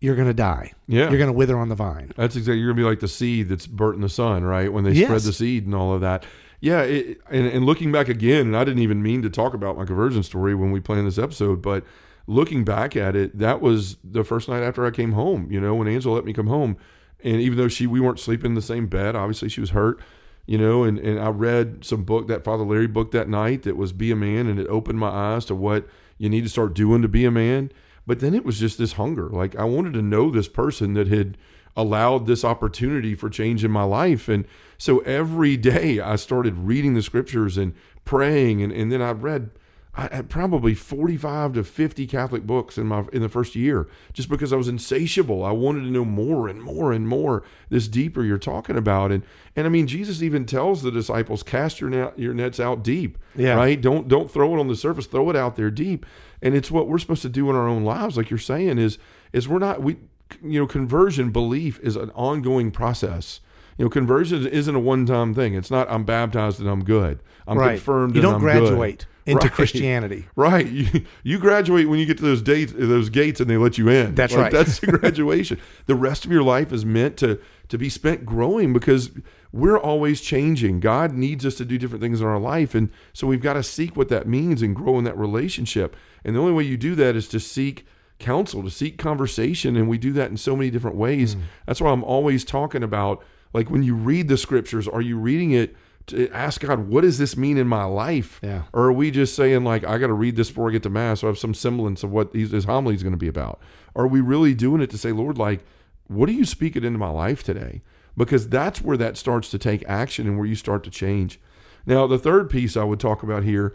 you're 0.00 0.16
going 0.16 0.28
to 0.28 0.34
die. 0.34 0.72
Yeah. 0.88 1.08
You're 1.08 1.18
going 1.18 1.26
to 1.28 1.32
wither 1.32 1.58
on 1.58 1.68
the 1.68 1.74
vine. 1.74 2.12
That's 2.16 2.36
exactly. 2.36 2.58
You're 2.58 2.72
gonna 2.72 2.82
be 2.82 2.88
like 2.88 3.00
the 3.00 3.08
seed 3.08 3.48
that's 3.48 3.66
burnt 3.66 3.96
in 3.96 4.00
the 4.02 4.08
sun, 4.08 4.42
right? 4.44 4.72
When 4.72 4.84
they 4.84 4.94
spread 5.04 5.22
the 5.22 5.32
seed 5.32 5.66
and 5.66 5.74
all 5.74 5.92
of 5.94 6.00
that. 6.02 6.24
Yeah, 6.62 6.82
it, 6.82 7.20
and, 7.28 7.44
and 7.48 7.66
looking 7.66 7.90
back 7.90 8.08
again, 8.08 8.46
and 8.46 8.56
I 8.56 8.62
didn't 8.62 8.82
even 8.82 9.02
mean 9.02 9.20
to 9.22 9.30
talk 9.30 9.52
about 9.52 9.76
my 9.76 9.84
conversion 9.84 10.22
story 10.22 10.54
when 10.54 10.70
we 10.70 10.78
planned 10.78 11.08
this 11.08 11.18
episode, 11.18 11.60
but 11.60 11.84
looking 12.28 12.62
back 12.62 12.94
at 12.94 13.16
it, 13.16 13.36
that 13.36 13.60
was 13.60 13.96
the 14.04 14.22
first 14.22 14.48
night 14.48 14.62
after 14.62 14.86
I 14.86 14.92
came 14.92 15.10
home. 15.10 15.48
You 15.50 15.60
know, 15.60 15.74
when 15.74 15.88
Angela 15.88 16.14
let 16.14 16.24
me 16.24 16.32
come 16.32 16.46
home, 16.46 16.76
and 17.24 17.40
even 17.40 17.58
though 17.58 17.66
she 17.66 17.88
we 17.88 17.98
weren't 17.98 18.20
sleeping 18.20 18.52
in 18.52 18.54
the 18.54 18.62
same 18.62 18.86
bed, 18.86 19.16
obviously 19.16 19.48
she 19.48 19.60
was 19.60 19.70
hurt. 19.70 20.00
You 20.46 20.56
know, 20.56 20.84
and, 20.84 21.00
and 21.00 21.18
I 21.18 21.30
read 21.30 21.84
some 21.84 22.04
book 22.04 22.28
that 22.28 22.44
Father 22.44 22.64
Larry 22.64 22.86
book 22.86 23.10
that 23.10 23.28
night 23.28 23.64
that 23.64 23.76
was 23.76 23.92
Be 23.92 24.12
a 24.12 24.16
Man, 24.16 24.46
and 24.46 24.60
it 24.60 24.68
opened 24.68 25.00
my 25.00 25.08
eyes 25.08 25.44
to 25.46 25.56
what 25.56 25.88
you 26.16 26.28
need 26.28 26.44
to 26.44 26.48
start 26.48 26.74
doing 26.74 27.02
to 27.02 27.08
be 27.08 27.24
a 27.24 27.32
man. 27.32 27.72
But 28.06 28.20
then 28.20 28.34
it 28.34 28.44
was 28.44 28.60
just 28.60 28.78
this 28.78 28.92
hunger. 28.92 29.28
Like 29.28 29.56
I 29.56 29.64
wanted 29.64 29.94
to 29.94 30.02
know 30.02 30.30
this 30.30 30.48
person 30.48 30.94
that 30.94 31.08
had 31.08 31.36
allowed 31.76 32.26
this 32.26 32.44
opportunity 32.44 33.14
for 33.14 33.30
change 33.30 33.64
in 33.64 33.70
my 33.70 33.84
life. 33.84 34.28
And 34.28 34.46
so 34.78 34.98
every 35.00 35.56
day 35.56 36.00
I 36.00 36.16
started 36.16 36.58
reading 36.58 36.94
the 36.94 37.02
scriptures 37.02 37.56
and 37.56 37.74
praying. 38.04 38.62
And, 38.62 38.72
and 38.72 38.90
then 38.92 39.00
I 39.00 39.12
read 39.12 39.50
I 39.94 40.08
had 40.10 40.30
probably 40.30 40.74
45 40.74 41.52
to 41.52 41.64
50 41.64 42.06
Catholic 42.06 42.46
books 42.46 42.78
in 42.78 42.86
my 42.86 43.04
in 43.12 43.20
the 43.20 43.28
first 43.28 43.54
year 43.54 43.88
just 44.14 44.30
because 44.30 44.50
I 44.50 44.56
was 44.56 44.66
insatiable. 44.66 45.44
I 45.44 45.50
wanted 45.50 45.80
to 45.80 45.90
know 45.90 46.04
more 46.04 46.48
and 46.48 46.62
more 46.62 46.92
and 46.92 47.06
more 47.06 47.42
this 47.68 47.88
deeper 47.88 48.24
you're 48.24 48.38
talking 48.38 48.78
about. 48.78 49.12
And 49.12 49.22
and 49.54 49.66
I 49.66 49.70
mean 49.70 49.86
Jesus 49.86 50.22
even 50.22 50.46
tells 50.46 50.82
the 50.82 50.90
disciples 50.90 51.42
cast 51.42 51.78
your 51.82 51.90
net, 51.90 52.18
your 52.18 52.32
nets 52.32 52.58
out 52.58 52.82
deep. 52.82 53.18
Yeah. 53.36 53.54
Right? 53.54 53.78
Don't 53.78 54.08
don't 54.08 54.30
throw 54.30 54.56
it 54.56 54.60
on 54.60 54.68
the 54.68 54.76
surface, 54.76 55.06
throw 55.06 55.28
it 55.28 55.36
out 55.36 55.56
there 55.56 55.70
deep. 55.70 56.06
And 56.40 56.54
it's 56.54 56.70
what 56.70 56.88
we're 56.88 56.98
supposed 56.98 57.22
to 57.22 57.28
do 57.28 57.50
in 57.50 57.56
our 57.56 57.68
own 57.68 57.84
lives 57.84 58.16
like 58.16 58.30
you're 58.30 58.38
saying 58.38 58.78
is 58.78 58.96
is 59.34 59.46
we're 59.46 59.58
not 59.58 59.82
we 59.82 59.98
you 60.42 60.60
know 60.60 60.66
conversion 60.66 61.30
belief 61.30 61.78
is 61.80 61.96
an 61.96 62.10
ongoing 62.10 62.70
process. 62.70 63.40
You 63.78 63.86
know, 63.86 63.90
conversion 63.90 64.46
isn't 64.46 64.74
a 64.74 64.78
one-time 64.80 65.34
thing. 65.34 65.54
It's 65.54 65.70
not 65.70 65.90
I'm 65.90 66.04
baptized 66.04 66.60
and 66.60 66.68
I'm 66.68 66.84
good. 66.84 67.20
I'm 67.46 67.58
right. 67.58 67.76
confirmed. 67.76 68.14
You 68.14 68.22
don't 68.22 68.34
I'm 68.34 68.40
good." 68.40 68.58
graduate 68.60 69.06
into 69.26 69.46
Right. 69.46 69.52
Christianity. 69.52 70.26
Right. 70.36 70.66
You, 70.66 71.04
you 71.22 71.38
graduate 71.38 71.88
when 71.88 71.98
you 72.00 72.06
get 72.06 72.16
to 72.18 72.22
those 72.24 72.42
dates, 72.42 72.72
those 72.76 73.08
gates, 73.08 73.40
and 73.40 73.48
they 73.48 73.56
let 73.56 73.78
you 73.78 73.88
in. 73.88 74.14
That's 74.16 74.34
Like, 74.34 74.42
right. 74.42 74.52
That's 74.52 74.80
the 74.80 74.86
graduation. 74.98 75.58
the 75.86 75.94
rest 75.94 76.24
of 76.24 76.32
your 76.32 76.42
life 76.42 76.72
is 76.72 76.84
meant 76.84 77.16
to 77.18 77.40
to 77.68 77.78
be 77.78 77.88
spent 77.88 78.26
growing 78.26 78.72
because 78.74 79.10
we're 79.52 79.78
always 79.78 80.20
changing. 80.20 80.80
God 80.80 81.12
needs 81.14 81.46
us 81.46 81.54
to 81.56 81.64
do 81.64 81.78
different 81.78 82.02
things 82.02 82.20
in 82.20 82.26
our 82.26 82.38
life, 82.40 82.74
and 82.74 82.90
so 83.14 83.26
we've 83.26 83.40
got 83.42 83.54
to 83.54 83.62
seek 83.62 83.96
what 83.96 84.08
that 84.10 84.26
means 84.28 84.60
and 84.60 84.76
grow 84.76 84.98
in 84.98 85.04
that 85.04 85.16
relationship. 85.16 85.96
And 86.24 86.36
the 86.36 86.40
only 86.40 86.52
way 86.52 86.64
you 86.64 86.76
do 86.76 86.94
that 86.96 87.16
is 87.16 87.26
to 87.28 87.40
seek 87.40 87.86
counsel, 88.22 88.62
to 88.62 88.70
seek 88.70 88.96
conversation, 88.96 89.76
and 89.76 89.88
we 89.88 89.98
do 89.98 90.12
that 90.14 90.30
in 90.30 90.36
so 90.36 90.56
many 90.56 90.70
different 90.70 90.96
ways. 90.96 91.34
Mm. 91.34 91.42
That's 91.66 91.80
why 91.80 91.90
I'm 91.90 92.04
always 92.04 92.44
talking 92.44 92.82
about 92.82 93.22
like 93.52 93.70
when 93.70 93.82
you 93.82 93.94
read 93.94 94.28
the 94.28 94.38
scriptures, 94.38 94.88
are 94.88 95.02
you 95.02 95.18
reading 95.18 95.52
it? 95.52 95.76
To 96.06 96.28
ask 96.30 96.60
God, 96.60 96.88
what 96.88 97.02
does 97.02 97.18
this 97.18 97.36
mean 97.36 97.56
in 97.56 97.68
my 97.68 97.84
life? 97.84 98.40
Yeah. 98.42 98.62
Or 98.72 98.86
are 98.86 98.92
we 98.92 99.12
just 99.12 99.36
saying 99.36 99.62
like 99.62 99.84
I 99.84 99.98
got 99.98 100.08
to 100.08 100.14
read 100.14 100.34
this 100.34 100.48
before 100.48 100.68
I 100.68 100.72
get 100.72 100.82
to 100.82 100.90
mass, 100.90 101.20
so 101.20 101.28
I 101.28 101.30
have 101.30 101.38
some 101.38 101.54
semblance 101.54 102.02
of 102.02 102.10
what 102.10 102.32
these, 102.32 102.50
his 102.50 102.64
homily 102.64 102.96
is 102.96 103.04
going 103.04 103.12
to 103.12 103.18
be 103.18 103.28
about? 103.28 103.60
Are 103.94 104.08
we 104.08 104.20
really 104.20 104.52
doing 104.52 104.80
it 104.80 104.90
to 104.90 104.98
say, 104.98 105.12
Lord, 105.12 105.38
like, 105.38 105.60
what 106.08 106.26
do 106.26 106.32
you 106.32 106.44
speak 106.44 106.74
it 106.74 106.84
into 106.84 106.98
my 106.98 107.10
life 107.10 107.44
today? 107.44 107.82
Because 108.16 108.48
that's 108.48 108.82
where 108.82 108.96
that 108.96 109.16
starts 109.16 109.48
to 109.50 109.58
take 109.58 109.84
action 109.88 110.26
and 110.26 110.38
where 110.38 110.46
you 110.46 110.56
start 110.56 110.82
to 110.84 110.90
change. 110.90 111.38
Now, 111.86 112.06
the 112.06 112.18
third 112.18 112.50
piece 112.50 112.76
I 112.76 112.84
would 112.84 113.00
talk 113.00 113.22
about 113.22 113.44
here 113.44 113.74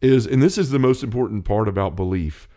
is, 0.00 0.26
and 0.26 0.42
this 0.42 0.56
is 0.56 0.70
the 0.70 0.78
most 0.78 1.02
important 1.02 1.44
part 1.44 1.68
about 1.68 1.94
belief, 1.94 2.48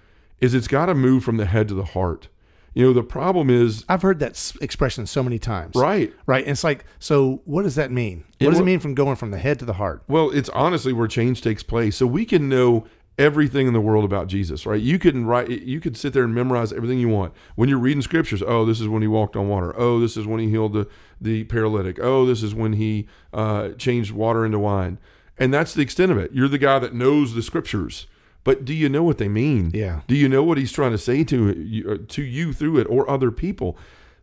is 0.41 0.53
it's 0.53 0.67
got 0.67 0.87
to 0.87 0.95
move 0.95 1.23
from 1.23 1.37
the 1.37 1.45
head 1.45 1.67
to 1.69 1.73
the 1.73 1.83
heart. 1.85 2.27
You 2.73 2.85
know, 2.85 2.93
the 2.93 3.03
problem 3.03 3.49
is 3.49 3.83
I've 3.89 4.03
heard 4.03 4.19
that 4.19 4.53
expression 4.61 5.05
so 5.07 5.23
many 5.23 5.39
times. 5.39 5.75
right. 5.75 6.13
Right. 6.25 6.43
And 6.43 6.51
it's 6.51 6.63
like, 6.63 6.85
so 6.99 7.41
what 7.45 7.63
does 7.63 7.75
that 7.75 7.91
mean? 7.91 8.25
It 8.39 8.45
What 8.45 8.51
does 8.51 8.59
it 8.59 8.65
mean 8.65 8.79
from 8.79 8.93
going 8.93 9.15
from 9.15 9.31
the 9.31 9.39
head 9.39 9.59
to 9.59 9.65
the 9.65 9.73
heart? 9.73 10.03
Well, 10.07 10.29
it's 10.29 10.49
honestly 10.49 10.93
where 10.93 11.07
change 11.07 11.41
takes 11.41 11.63
place. 11.63 11.97
So 11.97 12.05
we 12.05 12.25
can 12.25 12.47
know 12.47 12.85
everything 13.17 13.67
in 13.67 13.73
the 13.73 13.81
world 13.81 14.05
about 14.05 14.27
Jesus, 14.27 14.65
right? 14.65 14.79
You 14.79 14.97
can 14.97 15.25
write 15.25 15.49
you 15.49 15.81
could 15.81 15.97
sit 15.97 16.13
there 16.13 16.23
and 16.23 16.33
memorize 16.33 16.71
everything 16.71 16.99
you 16.99 17.09
want. 17.09 17.33
When 17.55 17.67
you're 17.67 17.79
reading 17.79 18.01
scriptures, 18.01 18.41
oh, 18.45 18.65
this 18.65 18.79
is 18.79 18.87
when 18.87 19.01
he 19.01 19.07
walked 19.09 19.35
on 19.35 19.49
water. 19.49 19.73
Oh, 19.77 19.99
this 19.99 20.15
is 20.15 20.25
when 20.25 20.39
he 20.39 20.49
healed 20.49 20.73
the 20.73 20.87
the 21.19 21.43
paralytic. 21.45 21.99
Oh, 21.99 22.25
this 22.25 22.41
is 22.41 22.55
when 22.55 22.73
he 22.73 23.07
uh, 23.33 23.69
changed 23.69 24.11
water 24.13 24.45
into 24.45 24.59
wine. 24.59 24.99
And 25.37 25.53
that's 25.53 25.73
the 25.73 25.81
extent 25.81 26.11
of 26.11 26.17
it. 26.17 26.31
You're 26.33 26.47
the 26.47 26.57
guy 26.57 26.79
that 26.79 26.93
knows 26.93 27.33
the 27.33 27.41
scriptures. 27.41 28.07
But 28.49 28.65
do 28.65 28.73
you 28.73 28.89
know 28.89 29.03
what 29.03 29.19
they 29.19 29.27
mean? 29.27 29.69
Yeah. 29.75 30.01
Do 30.07 30.15
you 30.15 30.27
know 30.27 30.41
what 30.41 30.57
he's 30.57 30.71
trying 30.71 30.89
to 30.89 30.97
say 30.97 31.23
to 31.23 31.53
you, 31.55 31.87
uh, 31.87 31.97
to 32.07 32.23
you 32.23 32.51
through 32.51 32.79
it 32.79 32.87
or 32.89 33.07
other 33.07 33.29
people? 33.29 33.77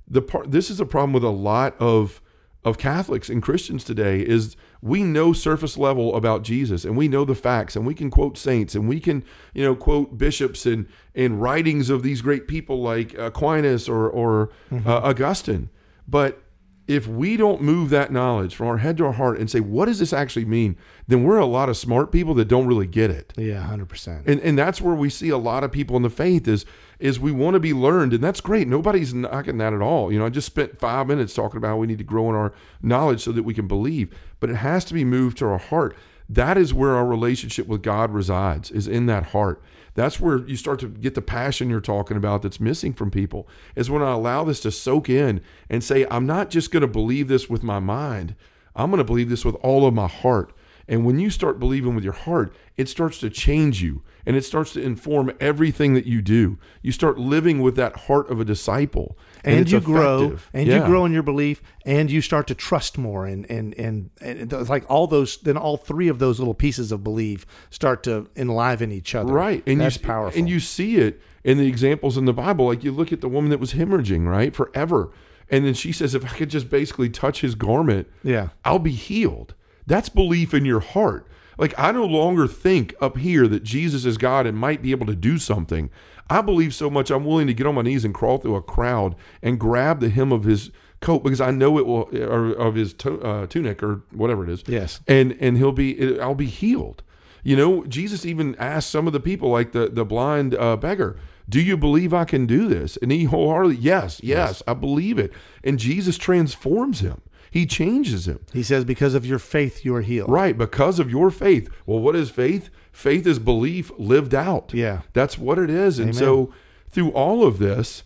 The 0.08 0.20
part 0.20 0.50
this 0.50 0.68
is 0.68 0.80
a 0.80 0.84
problem 0.84 1.12
with 1.12 1.22
a 1.22 1.28
lot 1.28 1.76
of 1.78 2.20
of 2.64 2.76
Catholics 2.76 3.28
and 3.28 3.40
Christians 3.40 3.84
today 3.84 4.22
is 4.22 4.56
we 4.82 5.04
know 5.04 5.32
surface 5.32 5.78
level 5.78 6.16
about 6.16 6.42
Jesus 6.42 6.84
and 6.84 6.96
we 6.96 7.06
know 7.06 7.24
the 7.24 7.36
facts 7.36 7.76
and 7.76 7.86
we 7.86 7.94
can 7.94 8.10
quote 8.10 8.36
saints 8.36 8.74
and 8.74 8.88
we 8.88 8.98
can 8.98 9.22
you 9.54 9.62
know 9.62 9.76
quote 9.76 10.18
bishops 10.18 10.66
and 10.66 10.88
and 11.14 11.40
writings 11.40 11.88
of 11.88 12.02
these 12.02 12.20
great 12.20 12.48
people 12.48 12.82
like 12.82 13.14
Aquinas 13.16 13.88
or 13.88 14.10
or 14.10 14.50
uh, 14.72 15.02
Augustine, 15.04 15.70
but 16.08 16.42
if 16.88 17.06
we 17.06 17.36
don't 17.36 17.62
move 17.62 17.90
that 17.90 18.12
knowledge 18.12 18.54
from 18.54 18.66
our 18.66 18.78
head 18.78 18.96
to 18.96 19.04
our 19.06 19.12
heart 19.12 19.38
and 19.38 19.48
say 19.48 19.60
what 19.60 19.86
does 19.86 20.00
this 20.00 20.12
actually 20.12 20.44
mean, 20.44 20.76
then 21.08 21.22
we're 21.22 21.38
a 21.38 21.46
lot 21.46 21.68
of 21.68 21.76
smart 21.76 22.10
people 22.10 22.34
that 22.34 22.46
don't 22.46 22.66
really 22.66 22.86
get 22.86 23.10
it. 23.10 23.32
Yeah, 23.36 23.60
hundred 23.60 23.88
percent. 23.88 24.26
and 24.26 24.40
and 24.40 24.58
that's 24.58 24.80
where 24.80 24.94
we 24.94 25.08
see 25.10 25.28
a 25.28 25.38
lot 25.38 25.64
of 25.64 25.70
people 25.72 25.96
in 25.96 26.02
the 26.02 26.10
faith 26.10 26.48
is 26.48 26.64
is 26.98 27.20
we 27.20 27.30
want 27.30 27.54
to 27.54 27.60
be 27.60 27.72
learned 27.72 28.12
and 28.12 28.24
that's 28.24 28.40
great. 28.40 28.66
Nobody's 28.66 29.12
knocking 29.14 29.58
that 29.58 29.72
at 29.72 29.82
all. 29.82 30.12
You 30.12 30.18
know 30.18 30.26
i 30.26 30.30
just 30.30 30.46
spent 30.46 30.78
five 30.80 31.06
minutes 31.06 31.34
talking 31.34 31.58
about 31.58 31.68
how 31.68 31.76
we 31.76 31.86
need 31.86 31.98
to 31.98 32.04
grow 32.04 32.28
in 32.30 32.34
our 32.34 32.52
knowledge 32.82 33.22
so 33.22 33.32
that 33.32 33.42
we 33.44 33.54
can 33.54 33.68
believe 33.68 34.14
but 34.40 34.50
it 34.50 34.56
has 34.56 34.84
to 34.86 34.94
be 34.94 35.04
moved 35.04 35.38
to 35.38 35.46
our 35.46 35.58
heart. 35.58 35.96
That 36.28 36.58
is 36.58 36.74
where 36.74 36.96
our 36.96 37.06
relationship 37.06 37.66
with 37.68 37.82
god 37.82 38.10
resides 38.10 38.70
is 38.70 38.88
in 38.88 39.06
that 39.06 39.26
heart. 39.26 39.62
That's 39.94 40.20
where 40.20 40.38
you 40.46 40.56
start 40.56 40.80
to 40.80 40.88
get 40.88 41.14
the 41.14 41.22
passion 41.22 41.70
you're 41.70 41.80
talking 41.80 42.16
about 42.18 42.42
that's 42.42 42.60
missing 42.60 42.92
from 42.92 43.10
people 43.10 43.48
is 43.76 43.88
when 43.88 44.02
i 44.02 44.10
allow 44.12 44.42
this 44.44 44.60
to 44.60 44.70
soak 44.72 45.08
in 45.08 45.40
and 45.70 45.84
say 45.84 46.06
i'm 46.10 46.26
not 46.26 46.50
just 46.50 46.70
going 46.70 46.82
to 46.82 46.86
believe 46.88 47.28
this 47.28 47.48
with 47.48 47.62
my 47.62 47.78
mind. 47.78 48.34
I'm 48.74 48.90
going 48.90 48.98
to 48.98 49.04
believe 49.04 49.30
this 49.30 49.44
with 49.44 49.54
all 49.56 49.86
of 49.86 49.94
my 49.94 50.08
heart 50.08 50.52
And 50.88 51.04
when 51.04 51.18
you 51.18 51.30
start 51.30 51.58
believing 51.58 51.94
with 51.94 52.04
your 52.04 52.12
heart, 52.12 52.54
it 52.76 52.88
starts 52.88 53.18
to 53.18 53.30
change 53.30 53.82
you 53.82 54.02
and 54.24 54.36
it 54.36 54.44
starts 54.44 54.72
to 54.74 54.80
inform 54.82 55.32
everything 55.40 55.94
that 55.94 56.06
you 56.06 56.22
do. 56.22 56.58
You 56.82 56.92
start 56.92 57.18
living 57.18 57.60
with 57.60 57.74
that 57.76 57.96
heart 58.00 58.30
of 58.30 58.40
a 58.40 58.44
disciple. 58.44 59.16
and, 59.44 59.60
it's 59.60 59.72
you 59.72 59.80
grow 59.80 60.36
and 60.52 60.66
Yeah. 60.68 60.80
you 60.80 60.84
grow 60.86 61.04
in 61.04 61.12
your 61.12 61.22
belief 61.22 61.62
and 61.84 62.10
you 62.10 62.20
start 62.20 62.46
to 62.48 62.54
trust 62.54 62.98
more 62.98 63.26
and 63.26 63.48
and 63.50 63.74
and, 63.78 64.10
and 64.20 64.52
it's 64.52 64.68
like 64.70 64.84
all 64.88 65.06
those 65.06 65.36
then 65.38 65.56
all 65.56 65.76
three 65.76 66.08
of 66.08 66.18
those 66.18 66.38
little 66.38 66.54
pieces 66.54 66.90
of 66.92 67.02
belief 67.04 67.46
start 67.70 68.02
to 68.04 68.28
enliven 68.36 68.90
each 68.92 69.14
other 69.14 69.32
Right. 69.32 69.62
And 69.66 69.80
that's 69.80 69.96
you, 69.96 70.02
powerful 70.06 70.38
And 70.38 70.48
you 70.48 70.60
see 70.60 70.96
it 70.98 71.20
in 71.44 71.58
the 71.58 71.66
examples 71.66 72.16
in 72.16 72.24
the 72.26 72.32
Bible. 72.32 72.66
Like 72.66 72.82
you 72.84 72.92
look 72.92 73.12
at 73.12 73.20
the 73.20 73.28
woman 73.28 73.50
that 73.50 73.60
was 73.60 73.72
hemorrhaging, 73.74 74.26
right? 74.26 74.54
Forever. 74.54 75.10
And 75.48 75.64
then 75.64 75.74
she 75.74 75.92
says, 75.92 76.14
if 76.16 76.24
I 76.24 76.28
could 76.36 76.50
just 76.50 76.68
basically 76.68 77.08
touch 77.08 77.40
his 77.40 77.54
garment, 77.54 78.08
yeah 78.24 78.48
I'll 78.64 78.78
be 78.80 78.92
healed. 78.92 79.54
That's 79.86 80.08
belief 80.08 80.52
in 80.52 80.64
your 80.64 80.80
heart. 80.80 81.26
Like 81.58 81.74
I 81.78 81.92
no 81.92 82.04
longer 82.04 82.46
think 82.46 82.94
up 83.00 83.16
here 83.16 83.48
that 83.48 83.62
Jesus 83.62 84.04
is 84.04 84.18
God 84.18 84.46
and 84.46 84.56
might 84.56 84.82
be 84.82 84.90
able 84.90 85.06
to 85.06 85.16
do 85.16 85.38
something. 85.38 85.90
I 86.28 86.40
believe 86.42 86.74
so 86.74 86.90
much 86.90 87.10
I'm 87.10 87.24
willing 87.24 87.46
to 87.46 87.54
get 87.54 87.66
on 87.66 87.76
my 87.76 87.82
knees 87.82 88.04
and 88.04 88.12
crawl 88.12 88.38
through 88.38 88.56
a 88.56 88.62
crowd 88.62 89.14
and 89.42 89.60
grab 89.60 90.00
the 90.00 90.10
hem 90.10 90.32
of 90.32 90.44
his 90.44 90.70
coat 91.00 91.22
because 91.22 91.40
I 91.40 91.50
know 91.50 91.78
it 91.78 91.86
will 91.86 92.08
or 92.14 92.52
of 92.52 92.74
his 92.74 92.92
to, 92.94 93.20
uh, 93.22 93.46
tunic 93.46 93.82
or 93.82 94.02
whatever 94.10 94.44
it 94.44 94.50
is. 94.50 94.64
Yes. 94.66 95.00
And 95.06 95.36
and 95.40 95.56
he'll 95.56 95.72
be 95.72 96.20
I'll 96.20 96.34
be 96.34 96.46
healed. 96.46 97.02
You 97.42 97.54
know, 97.56 97.84
Jesus 97.84 98.26
even 98.26 98.56
asked 98.56 98.90
some 98.90 99.06
of 99.06 99.12
the 99.12 99.20
people 99.20 99.50
like 99.50 99.72
the 99.72 99.88
the 99.88 100.04
blind 100.04 100.54
uh, 100.56 100.76
beggar, 100.76 101.16
"Do 101.48 101.60
you 101.60 101.76
believe 101.76 102.12
I 102.12 102.24
can 102.24 102.44
do 102.46 102.66
this?" 102.66 102.98
And 103.00 103.12
he 103.12 103.24
wholeheartedly, 103.24 103.76
"Yes, 103.76 104.20
yes, 104.22 104.62
I 104.66 104.74
believe 104.74 105.18
it." 105.18 105.32
And 105.62 105.78
Jesus 105.78 106.18
transforms 106.18 107.00
him. 107.00 107.20
He 107.56 107.64
changes 107.64 108.28
him. 108.28 108.40
he 108.52 108.62
says 108.62 108.84
because 108.84 109.14
of 109.14 109.24
your 109.24 109.38
faith 109.38 109.82
you 109.82 109.94
are 109.94 110.02
healed 110.02 110.28
Right, 110.28 110.56
because 110.58 110.98
of 110.98 111.10
your 111.10 111.30
faith. 111.30 111.70
Well, 111.86 112.00
what 112.00 112.14
is 112.14 112.28
faith? 112.28 112.68
Faith 112.92 113.26
is 113.26 113.38
belief 113.38 113.90
lived 113.96 114.34
out. 114.34 114.74
Yeah. 114.74 115.00
That's 115.14 115.38
what 115.38 115.58
it 115.58 115.70
is. 115.70 115.98
And 115.98 116.14
so 116.14 116.52
through 116.90 117.12
all 117.12 117.46
of 117.46 117.58
this, 117.58 118.02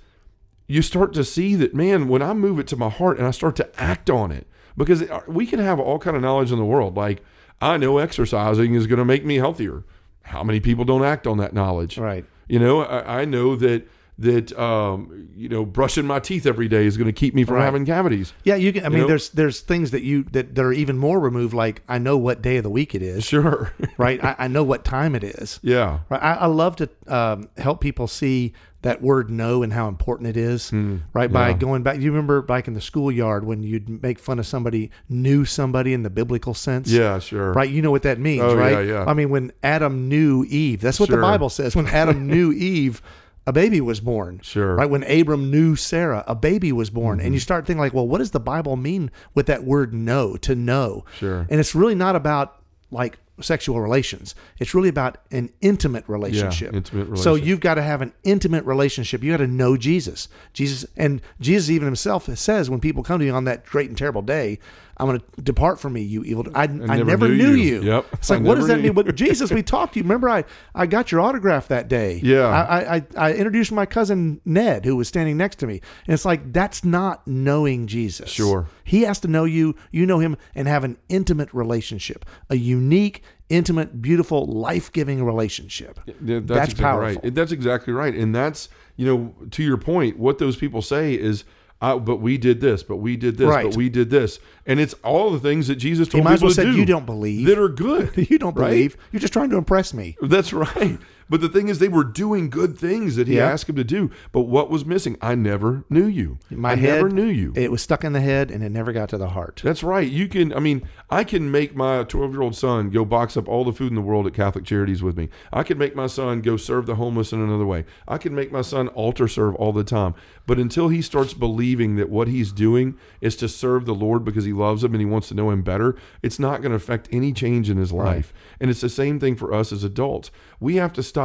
you 0.69 0.83
start 0.83 1.13
to 1.15 1.25
see 1.25 1.57
that 1.57 1.75
man, 1.75 2.07
when 2.07 2.23
I 2.23 2.33
move 2.33 2.61
it 2.61 2.69
to 2.69 2.77
my 2.77 2.89
heart 2.89 3.19
and 3.19 3.27
I 3.27 3.33
start 3.33 3.57
to 3.57 3.69
act 3.81 4.09
on 4.09 4.31
it, 4.31 4.47
because 4.77 5.03
uh, 5.03 5.23
we 5.27 5.47
can 5.47 5.59
have 5.59 5.81
all 5.81 5.99
kind 5.99 6.17
of 6.17 6.23
knowledge 6.23 6.53
in 6.53 6.59
the 6.59 6.65
world 6.65 6.97
like 6.97 7.21
I 7.61 7.77
know 7.77 7.99
exercising 7.99 8.75
is 8.75 8.87
going 8.87 9.01
to 9.01 9.05
make 9.05 9.25
me 9.25 9.37
healthier. 9.37 9.83
How 10.23 10.45
many 10.45 10.61
people 10.61 10.85
don't 10.85 11.05
act 11.05 11.27
on 11.27 11.39
that 11.39 11.53
knowledge? 11.53 11.99
Right. 11.99 12.25
You 12.49 12.61
know, 12.61 12.83
I, 12.83 13.23
I 13.23 13.25
know 13.25 13.57
that 13.57 13.89
that 14.21 14.57
um, 14.59 15.29
you 15.35 15.49
know 15.49 15.65
brushing 15.65 16.07
my 16.07 16.21
teeth 16.21 16.47
every 16.47 16.69
day 16.69 16.87
is 16.87 16.97
going 16.97 17.07
to 17.07 17.13
keep 17.13 17.35
me 17.35 17.43
from 17.45 17.57
Right. 17.57 17.65
having 17.65 17.85
cavities. 17.87 18.33
yeah 18.45 18.55
you 18.55 18.73
can 18.73 18.85
i 18.85 18.89
mean 18.89 19.01
know? 19.01 19.07
there's 19.09 19.31
there's 19.31 19.61
things 19.61 19.91
that 19.93 20.03
you 20.03 20.25
that, 20.33 20.55
that 20.55 20.63
are 20.65 20.73
even 20.73 20.99
more 20.99 21.19
removed 21.19 21.55
like 21.55 21.83
i 21.89 21.97
know 21.99 22.17
what 22.19 22.43
day 22.43 22.59
of 22.59 22.63
the 22.63 22.71
week 22.71 22.95
it 22.95 23.03
is 23.03 23.25
Sure. 23.25 23.73
right 23.99 24.23
I, 24.23 24.37
I 24.41 24.49
know 24.49 24.63
what 24.63 24.85
time 24.85 25.15
it 25.15 25.25
is 25.25 25.59
yeah. 25.63 26.01
Right. 26.11 26.23
I, 26.23 26.35
I 26.35 26.47
love 26.47 26.77
to 26.77 26.89
um, 27.09 27.49
help 27.57 27.81
people 27.81 28.07
see 28.07 28.53
that 28.83 29.03
word 29.03 29.29
"no" 29.31 29.63
and 29.63 29.75
how 29.75 29.89
important 29.89 30.31
it 30.31 30.39
is. 30.39 30.73
right. 31.13 31.31
By 31.31 31.49
yeah. 31.51 31.57
going 31.59 31.83
back, 31.83 31.99
you 32.01 32.11
remember 32.11 32.41
back 32.41 32.67
in 32.67 32.73
the 32.73 32.81
schoolyard 32.81 33.45
when 33.45 33.63
you'd 33.63 34.03
make 34.03 34.19
fun 34.19 34.39
of 34.39 34.47
somebody, 34.47 34.91
knew 35.07 35.45
somebody 35.45 35.93
in 35.93 36.03
the 36.03 36.09
biblical 36.09 36.55
sense. 36.55 36.91
Yeah, 36.91 37.19
sure. 37.19 37.53
Right. 37.53 37.69
You 37.69 37.83
know 37.83 37.91
what 37.91 38.05
that 38.05 38.19
means, 38.19 38.41
Oh, 38.43 38.57
right? 38.57 38.73
yeah, 38.73 38.81
yeah. 38.81 39.05
I 39.07 39.13
mean, 39.13 39.29
when 39.29 39.53
Adam 39.63 40.09
knew 40.09 40.47
Eve, 40.49 40.81
that's 40.81 40.99
what 40.99 41.09
Sure. 41.11 41.17
the 41.17 41.23
Bible 41.23 41.51
says. 41.51 41.77
When 41.77 41.89
Adam 41.89 42.27
knew 42.33 42.53
Eve, 42.53 43.03
a 43.51 43.53
baby 43.53 43.81
was 43.81 43.99
born. 43.99 44.41
Sure. 44.43 44.69
Mm-hmm. 44.69 44.79
Right. 44.79 44.91
When 44.91 45.03
Abram 45.03 45.51
knew 45.51 45.75
Sarah, 45.75 46.23
a 46.29 46.37
baby 46.37 46.71
was 46.71 46.89
born. 46.89 47.21
And 47.21 47.35
you 47.35 47.41
start 47.41 47.67
thinking 47.67 47.81
like, 47.81 47.93
well, 47.93 48.07
what 48.07 48.19
does 48.19 48.31
the 48.31 48.39
Bible 48.39 48.77
mean 48.77 49.11
with 49.35 49.47
that 49.47 49.65
word 49.65 49.93
"know"? 49.93 50.37
To 50.37 50.55
know. 50.55 51.05
Sure. 51.19 51.47
And 51.51 51.59
it's 51.59 51.75
really 51.75 51.97
not 51.97 52.15
about 52.15 52.63
like 52.93 53.19
sexual 53.43 53.81
relations. 53.81 54.35
It's 54.59 54.75
really 54.75 54.89
about 54.89 55.19
an 55.31 55.51
intimate 55.61 56.05
relationship. 56.09 56.75
intimate 56.75 57.19
So 57.19 57.35
you've 57.35 57.61
got 57.61 57.75
to 57.75 57.83
have 57.83 58.03
an 58.03 58.13
intimate 58.25 58.65
relationship. 58.65 59.23
You 59.23 59.33
got 59.33 59.39
to 59.39 59.47
know 59.47 59.77
Jesus. 59.77 60.29
Jesus 60.53 60.89
and 60.97 61.21
Jesus 61.41 61.71
even 61.71 61.87
himself 61.87 62.27
says 62.37 62.71
when 62.71 62.81
people 62.81 63.03
come 63.03 63.19
to 63.19 63.25
you 63.25 63.33
on 63.33 63.45
that 63.45 63.67
great 63.67 63.89
and 63.89 63.99
terrible 63.99 64.23
day, 64.23 64.59
I'm 65.01 65.07
going 65.07 65.19
to 65.19 65.43
depart 65.43 65.81
from 65.81 65.95
me, 65.95 66.03
you 66.03 66.23
evil. 66.25 66.47
I, 66.55 66.65
I, 66.65 66.67
never, 66.67 67.05
never 67.05 67.29
knew, 67.29 67.37
knew 67.37 67.55
you. 67.55 67.83
you. 67.83 67.83
Yep. 67.85 68.07
It's 68.13 68.31
I 68.31 68.35
like, 68.35 68.45
what 68.45 68.57
does 68.57 68.67
that 68.67 68.83
mean? 68.83 68.93
But 68.93 69.15
Jesus, 69.15 69.51
we 69.51 69.63
talked 69.63 69.95
to 69.95 69.99
you. 69.99 70.03
Remember, 70.03 70.29
I, 70.29 70.45
I 70.75 70.85
got 70.85 71.11
your 71.11 71.23
autograph 71.23 71.69
that 71.69 71.89
day. 71.89 72.21
Yeah. 72.23 72.47
I, 72.47 72.97
I, 72.97 73.07
I 73.17 73.33
introduced 73.33 73.73
my 73.73 73.87
cousin 73.87 74.43
Ned, 74.45 74.85
who 74.85 74.97
was 74.97 75.09
standing 75.09 75.39
next 75.39 75.57
to 75.61 75.67
me. 75.67 75.81
And 76.07 76.13
it's 76.13 76.27
like, 76.27 76.53
that's 76.53 76.85
not 76.85 77.27
knowing 77.27 77.87
Jesus. 77.87 78.29
Sure. 78.29 78.67
He 78.85 79.03
has 79.03 79.21
to 79.21 79.29
know 79.29 79.45
you, 79.45 79.75
you 79.91 80.05
know 80.05 80.19
him, 80.19 80.37
and 80.55 80.69
have 80.69 80.85
an 80.85 80.99
intimate 81.09 81.49
relationship, 81.55 82.27
a 82.51 82.57
unique, 82.57 83.23
intimate, 83.51 84.01
beautiful, 84.01 84.47
life 84.47 84.91
giving 84.93 85.23
relationship. 85.25 86.01
Yeah, 86.07 86.15
that's, 86.21 86.47
That's 86.47 86.71
exactly 86.73 86.83
powerful. 86.83 87.21
right. 87.25 87.35
That's 87.35 87.53
exactly 87.53 87.93
right. 87.93 88.15
And 88.15 88.35
that's, 88.35 88.69
you 88.97 89.05
know, 89.07 89.35
to 89.51 89.63
your 89.63 89.77
point, 89.77 90.19
what 90.19 90.39
those 90.39 90.57
people 90.57 90.81
say 90.81 91.15
is, 91.15 91.45
uh, 91.83 91.99
but 91.99 92.17
we 92.17 92.37
did 92.37 92.61
this, 92.61 92.83
but 92.83 92.97
we 92.97 93.17
did 93.17 93.39
this, 93.39 93.49
Right. 93.49 93.65
but 93.67 93.77
we 93.77 93.89
did 93.89 94.11
this. 94.11 94.39
And 94.67 94.79
it's 94.79 94.95
all 95.03 95.31
the 95.31 95.39
things 95.41 95.67
that 95.69 95.77
Jesus 95.77 96.09
He 96.09 96.13
told 96.13 96.25
might 96.25 96.35
people 96.35 96.49
well 96.49 96.55
to 96.55 96.63
said, 96.63 96.65
do 96.73 96.77
You 96.77 96.85
don't 96.85 97.07
believe. 97.07 97.47
that 97.47 97.59
are 97.59 97.69
good. 97.71 98.11
you 98.31 98.39
don't 98.39 98.55
right? 98.57 98.69
believe. 98.69 98.97
You're 99.13 99.21
just 99.21 99.33
trying 99.33 99.51
to 99.51 99.57
impress 99.57 99.93
me. 99.95 100.17
That's 100.23 100.53
right. 100.55 100.99
But 101.31 101.41
the 101.41 101.49
thing 101.49 101.69
is, 101.69 101.79
they 101.79 101.89
were 101.89 102.05
doing 102.05 102.51
good 102.51 102.77
things 102.77 103.17
that 103.17 103.29
he 103.29 103.37
Yeah. 103.37 103.47
asked 103.51 103.69
him 103.71 103.77
to 103.77 103.85
do. 103.85 104.11
But 104.33 104.43
what 104.43 104.69
was 104.69 104.85
missing? 104.85 105.17
I 105.23 105.37
never 105.37 105.85
knew 105.89 106.05
you. 106.07 106.39
My 106.51 106.73
I 106.73 106.75
head, 106.75 106.97
never 106.97 107.09
knew 107.09 107.25
you. 107.29 107.53
It 107.55 107.71
was 107.71 107.81
stuck 107.81 108.03
in 108.05 108.13
the 108.13 108.21
head 108.21 108.51
and 108.51 108.65
it 108.65 108.71
never 108.71 108.93
got 108.93 109.09
to 109.11 109.17
the 109.19 109.29
heart. 109.29 109.61
That's 109.65 109.85
right. 109.85 110.11
You 110.11 110.27
can, 110.27 110.53
I 110.53 110.59
mean, 110.59 110.83
I 111.09 111.23
can 111.23 111.49
make 111.51 111.77
my 111.77 112.03
12 112.03 112.33
year 112.33 112.43
old 112.43 112.57
son 112.57 112.91
go 112.91 113.05
box 113.05 113.37
up 113.37 113.49
all 113.49 113.65
the 113.65 113.73
food 113.73 113.91
in 113.91 113.95
the 113.95 114.01
world 114.03 114.27
at 114.27 114.35
Catholic 114.35 114.65
Charities 114.65 115.05
with 115.05 115.17
me. 115.17 115.29
I 115.53 115.63
can 115.63 115.79
make 115.79 115.95
my 115.95 116.09
son 116.09 116.41
go 116.41 116.57
serve 116.57 116.87
the 116.87 116.97
homeless 116.97 117.33
in 117.33 117.41
another 117.41 117.65
way. 117.65 117.85
I 118.09 118.19
can 118.19 118.35
make 118.35 118.51
my 118.51 118.63
son 118.63 118.89
altar 118.89 119.29
serve 119.29 119.55
all 119.55 119.73
the 119.73 119.85
time. 119.85 120.15
But 120.49 120.59
until 120.59 120.89
he 120.89 121.01
starts 121.01 121.33
believing 121.33 121.95
that 121.95 122.11
what 122.11 122.27
he's 122.27 122.51
doing 122.51 122.97
is 123.21 123.37
to 123.37 123.49
serve 123.49 123.87
the 123.87 123.95
Lord 123.95 124.25
because 124.25 124.47
he 124.47 124.53
loves 124.53 124.83
him 124.83 124.95
and 124.95 125.01
he 125.01 125.07
wants 125.07 125.29
to 125.29 125.35
know 125.35 125.51
him 125.51 125.63
better, 125.63 125.95
it's 126.25 126.41
not 126.41 126.61
going 126.61 126.71
to 126.71 126.77
affect 126.77 127.09
any 127.13 127.33
change 127.33 127.71
in 127.71 127.77
his 127.77 127.93
life. 127.93 128.33
And 128.61 128.69
it's 128.69 128.81
the 128.81 128.89
same 128.89 129.21
thing 129.21 129.37
for 129.37 129.55
us 129.55 129.71
as 129.73 129.85
adults. 129.85 130.33
We 130.59 130.75
have 130.75 130.93
to 130.95 131.05
stop 131.05 131.20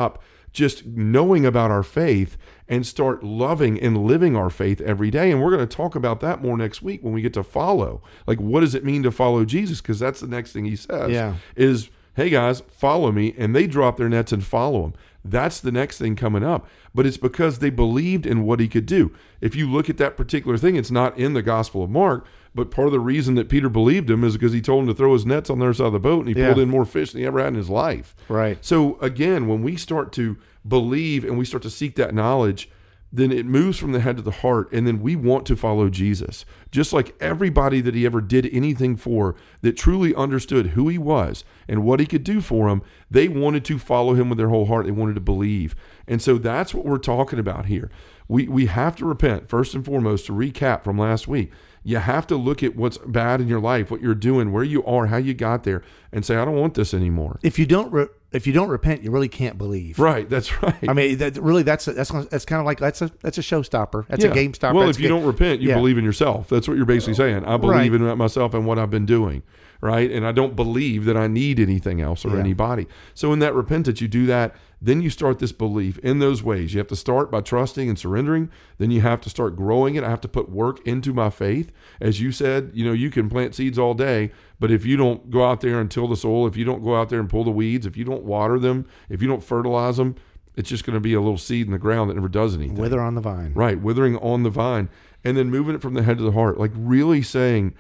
just 0.51 0.86
knowing 0.86 1.45
about 1.45 1.69
our 1.69 1.84
faith 1.84 2.38
and 2.67 2.88
start 2.88 3.23
loving 3.23 3.79
and 3.79 4.05
living 4.05 4.36
our 4.36 4.49
faith 4.49 4.79
every 4.81 5.12
day. 5.12 5.29
And 5.29 5.41
we're 5.41 5.55
going 5.55 5.67
to 5.67 5.75
talk 5.75 5.95
about 5.95 6.21
that 6.21 6.41
more 6.41 6.58
next 6.58 6.81
week 6.81 7.03
when 7.03 7.13
we 7.13 7.21
get 7.21 7.34
to 7.34 7.43
follow. 7.43 8.01
Like, 8.25 8.39
what 8.39 8.62
does 8.62 8.73
it 8.73 8.86
mean 8.86 9.03
to 9.03 9.12
follow 9.12 9.43
Jesus? 9.43 9.81
Because 9.81 9.99
that's 9.99 10.21
the 10.21 10.27
next 10.27 10.53
thing 10.53 10.65
he 10.65 10.77
says. 10.77 11.12
Yeah. 11.12 11.36
Is, 11.55 11.89
hey 12.15 12.29
guys, 12.29 12.62
follow 12.69 13.12
me. 13.12 13.36
And 13.38 13.53
they 13.53 13.67
drop 13.67 13.97
their 13.97 14.10
nets 14.10 14.31
and 14.31 14.43
follow 14.43 14.86
him. 14.86 14.93
That's 15.25 15.60
the 15.60 15.71
next 15.71 15.97
thing 15.97 16.15
coming 16.15 16.43
up. 16.43 16.67
But 16.93 17.05
it's 17.05 17.17
because 17.17 17.60
they 17.60 17.69
believed 17.69 18.25
in 18.25 18.43
what 18.43 18.60
he 18.60 18.67
could 18.67 18.86
do. 18.86 19.12
If 19.41 19.55
you 19.55 19.69
look 19.69 19.89
at 19.89 19.97
that 19.97 20.15
particular 20.15 20.58
thing, 20.58 20.75
it's 20.75 20.91
not 20.91 21.17
in 21.17 21.34
the 21.34 21.41
Gospel 21.41 21.84
of 21.84 21.89
Mark. 21.89 22.25
But 22.55 22.71
part 22.71 22.87
of 22.87 22.93
the 22.93 22.99
reason 23.01 23.35
that 23.35 23.49
Peter 23.49 23.67
believed 23.69 24.09
him 24.09 24.23
is 24.23 24.33
because 24.33 24.53
he 24.53 24.61
told 24.61 24.83
him 24.83 24.87
to 24.87 24.93
throw 24.95 25.11
his 25.13 25.25
nets 25.25 25.49
on 25.49 25.59
the 25.59 25.65
other 25.65 25.73
side 25.73 25.87
of 25.87 25.93
the 25.93 25.99
boat 25.99 26.25
and 26.25 26.33
he 26.33 26.41
Yeah. 26.41 26.47
pulled 26.53 26.59
in 26.63 26.69
more 26.69 26.85
fish 26.85 27.11
than 27.11 27.19
he 27.21 27.27
ever 27.27 27.39
had 27.39 27.49
in 27.49 27.55
his 27.55 27.69
life. 27.69 28.15
Right. 28.29 28.57
So 28.61 28.97
again, 29.01 29.47
when 29.47 29.61
we 29.61 29.75
start 29.75 30.11
to 30.13 30.37
believe 30.67 31.23
and 31.25 31.37
we 31.37 31.45
start 31.45 31.63
to 31.63 31.69
seek 31.69 31.95
that 31.95 32.15
knowledge, 32.15 32.69
then 33.13 33.31
it 33.31 33.45
moves 33.45 33.77
from 33.77 33.91
the 33.93 33.99
head 34.01 34.17
to 34.17 34.21
the 34.23 34.31
heart, 34.31 34.69
and 34.73 34.85
then 34.85 34.99
we 34.99 35.15
want 35.15 35.45
to 35.45 35.55
follow 35.55 35.87
Jesus. 35.89 36.43
Just 36.69 36.91
like 36.91 37.15
everybody 37.21 37.79
that 37.79 37.95
he 37.95 38.05
ever 38.05 38.19
did 38.19 38.49
anything 38.51 38.97
for 38.97 39.35
that 39.61 39.77
truly 39.77 40.13
understood 40.15 40.67
who 40.67 40.89
he 40.89 40.97
was 40.97 41.45
and 41.69 41.83
what 41.85 42.01
he 42.01 42.05
could 42.05 42.25
do 42.25 42.41
for 42.41 42.67
them, 42.67 42.81
they 43.09 43.29
wanted 43.29 43.63
to 43.65 43.79
follow 43.79 44.15
him 44.15 44.27
with 44.27 44.37
their 44.37 44.49
whole 44.49 44.65
heart. 44.65 44.85
They 44.85 44.91
wanted 44.91 45.13
to 45.15 45.21
believe. 45.21 45.75
And 46.07 46.21
so 46.21 46.37
that's 46.37 46.73
what 46.73 46.83
we're 46.85 46.97
talking 46.97 47.39
about 47.39 47.67
here. 47.67 47.89
We, 48.27 48.47
we 48.49 48.65
have 48.65 48.95
to 48.97 49.05
repent, 49.05 49.47
first 49.47 49.75
and 49.75 49.85
foremost, 49.85 50.25
to 50.25 50.33
recap 50.33 50.83
from 50.83 50.97
last 50.97 51.25
week. 51.27 51.51
You 51.87 51.97
have 51.97 52.25
to 52.27 52.35
look 52.35 52.63
at 52.63 52.75
what's 52.75 52.97
bad 52.97 53.39
in 53.41 53.47
your 53.47 53.59
life, 53.59 53.91
what 53.91 54.01
you're 54.01 54.15
doing, 54.15 54.51
where 54.51 54.63
you 54.63 54.83
are, 54.85 55.05
how 55.05 55.17
you 55.17 55.35
got 55.35 55.63
there, 55.65 55.83
and 56.11 56.25
say, 56.25 56.35
I 56.35 56.43
don't 56.43 56.55
want 56.55 56.73
this 56.73 56.95
anymore. 56.95 57.39
If 57.43 57.59
you 57.59 57.67
don't 57.67 57.91
re- 57.93 58.07
if 58.31 58.47
you 58.47 58.53
don't 58.53 58.69
repent, 58.69 59.03
you 59.03 59.11
really 59.11 59.29
can't 59.29 59.55
believe. 59.57 59.99
Right, 59.99 60.27
that's 60.27 60.61
right. 60.63 60.75
I 60.89 60.93
mean, 60.93 61.19
that 61.19 61.37
really 61.37 61.61
that's 61.61 61.87
a, 61.87 61.93
that's 61.93 62.09
that's 62.09 62.43
kind 62.43 62.59
of 62.59 62.65
like 62.65 62.79
that's 62.79 63.03
a 63.03 63.11
that's 63.21 63.37
a 63.37 63.41
showstopper. 63.41 64.07
That's 64.07 64.23
Yeah. 64.25 64.31
a 64.31 64.33
game 64.33 64.53
stopper. 64.55 64.75
Well, 64.75 64.87
That's 64.87 64.97
if 64.97 65.03
you 65.03 65.07
a- 65.15 65.17
don't 65.17 65.25
repent, 65.27 65.61
you 65.61 65.69
Yeah. 65.69 65.75
believe 65.75 65.99
in 65.99 66.03
yourself. 66.03 66.49
That's 66.49 66.67
what 66.67 66.75
you're 66.75 66.87
basically 66.87 67.13
saying. 67.13 67.45
I 67.45 67.55
believe 67.57 67.93
Right. 67.93 68.01
in 68.11 68.17
myself 68.17 68.55
and 68.55 68.65
what 68.65 68.79
I've 68.79 68.89
been 68.89 69.05
doing, 69.05 69.43
right? 69.79 70.09
And 70.09 70.25
I 70.25 70.31
don't 70.31 70.55
believe 70.55 71.05
that 71.05 71.15
I 71.15 71.27
need 71.27 71.59
anything 71.59 72.01
else 72.01 72.25
or 72.25 72.29
Yeah. 72.33 72.39
anybody. 72.39 72.87
So 73.13 73.31
in 73.31 73.37
that 73.39 73.53
repentance, 73.53 74.01
you 74.01 74.07
do 74.07 74.25
that. 74.25 74.55
Then 74.81 75.01
you 75.01 75.09
start 75.09 75.39
this 75.39 75.51
belief 75.51 75.97
in 75.99 76.19
those 76.19 76.43
ways. 76.43 76.73
You 76.73 76.79
have 76.79 76.88
to 76.89 76.95
start 76.95 77.31
by 77.31 77.41
trusting 77.41 77.88
and 77.89 77.97
surrendering. 77.97 78.51
Then 78.77 78.91
you 78.91 79.01
have 79.01 79.21
to 79.21 79.29
start 79.29 79.55
growing 79.55 79.95
it. 79.95 80.03
I 80.03 80.09
have 80.09 80.21
to 80.21 80.27
put 80.27 80.49
work 80.49 80.85
into 80.85 81.13
my 81.13 81.29
faith. 81.29 81.71
As 82.01 82.19
you 82.19 82.31
said, 82.31 82.71
you 82.73 82.85
know, 82.85 82.93
you 82.93 83.09
can 83.09 83.29
plant 83.29 83.55
seeds 83.55 83.79
all 83.79 83.93
day, 83.93 84.31
but 84.59 84.71
if 84.71 84.85
you 84.85 84.97
don't 84.97 85.29
go 85.31 85.45
out 85.45 85.61
there 85.61 85.79
and 85.79 85.89
till 85.89 86.07
the 86.07 86.15
soil, 86.15 86.47
if 86.47 86.57
you 86.57 86.65
don't 86.65 86.83
go 86.83 86.95
out 86.95 87.09
there 87.09 87.19
and 87.19 87.29
pull 87.29 87.43
the 87.43 87.51
weeds, 87.51 87.85
if 87.85 87.97
you 87.97 88.03
don't 88.03 88.23
water 88.23 88.59
them, 88.59 88.85
if 89.09 89.21
you 89.21 89.27
don't 89.27 89.43
fertilize 89.43 89.97
them, 89.97 90.15
it's 90.55 90.69
just 90.69 90.85
going 90.85 90.93
to 90.93 91.01
be 91.01 91.13
a 91.13 91.21
little 91.21 91.38
seed 91.38 91.65
in 91.65 91.71
the 91.71 91.79
ground 91.79 92.09
that 92.09 92.15
never 92.15 92.29
does 92.29 92.55
anything. 92.55 92.75
wither 92.75 93.01
on 93.01 93.15
the 93.15 93.21
vine. 93.21 93.53
Right, 93.53 93.79
withering 93.79 94.17
on 94.17 94.43
the 94.43 94.49
vine, 94.49 94.89
and 95.23 95.35
then 95.35 95.49
moving 95.49 95.75
it 95.75 95.81
from 95.81 95.93
the 95.93 96.03
head 96.03 96.17
to 96.17 96.23
the 96.23 96.31
heart, 96.31 96.57
like 96.59 96.71
really 96.75 97.21
saying, 97.21 97.75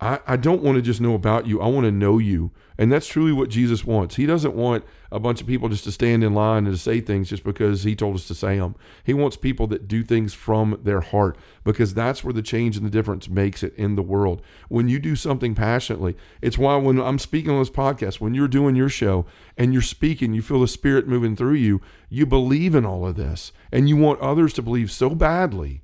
I, 0.00 0.20
I 0.26 0.36
don't 0.36 0.62
want 0.62 0.76
to 0.76 0.82
just 0.82 1.00
know 1.00 1.14
about 1.14 1.46
you. 1.46 1.60
I 1.60 1.68
want 1.68 1.84
to 1.84 1.92
know 1.92 2.18
you. 2.18 2.50
And 2.76 2.92
that's 2.92 3.06
truly 3.06 3.32
what 3.32 3.48
Jesus 3.48 3.84
wants. 3.84 4.16
He 4.16 4.26
doesn't 4.26 4.54
want 4.54 4.84
a 5.16 5.20
bunch 5.20 5.40
of 5.40 5.46
people 5.46 5.70
just 5.70 5.84
to 5.84 5.90
stand 5.90 6.22
in 6.22 6.34
line 6.34 6.66
and 6.66 6.74
to 6.74 6.78
say 6.78 7.00
things 7.00 7.30
just 7.30 7.42
because 7.42 7.84
he 7.84 7.96
told 7.96 8.16
us 8.16 8.28
to 8.28 8.34
say 8.34 8.58
them. 8.58 8.74
He 9.02 9.14
wants 9.14 9.38
people 9.38 9.66
that 9.68 9.88
do 9.88 10.04
things 10.04 10.34
from 10.34 10.78
their 10.82 11.00
heart 11.00 11.38
because 11.64 11.94
that's 11.94 12.22
where 12.22 12.34
the 12.34 12.42
change 12.42 12.76
and 12.76 12.84
the 12.84 12.90
difference 12.90 13.26
makes 13.26 13.62
it 13.62 13.74
in 13.76 13.96
the 13.96 14.02
world. 14.02 14.42
When 14.68 14.90
you 14.90 14.98
do 14.98 15.16
something 15.16 15.54
passionately, 15.54 16.18
it's 16.42 16.58
why 16.58 16.76
when 16.76 17.00
I'm 17.00 17.18
speaking 17.18 17.50
on 17.50 17.60
this 17.60 17.70
podcast, 17.70 18.20
when 18.20 18.34
you're 18.34 18.46
doing 18.46 18.76
your 18.76 18.90
show 18.90 19.24
and 19.56 19.72
you're 19.72 19.80
speaking, 19.80 20.34
you 20.34 20.42
feel 20.42 20.60
the 20.60 20.68
spirit 20.68 21.08
moving 21.08 21.34
through 21.34 21.54
you, 21.54 21.80
you 22.10 22.26
believe 22.26 22.74
in 22.74 22.84
all 22.84 23.06
of 23.06 23.16
this 23.16 23.52
and 23.72 23.88
you 23.88 23.96
want 23.96 24.20
others 24.20 24.52
to 24.52 24.62
believe 24.62 24.90
so 24.90 25.10
badly 25.14 25.80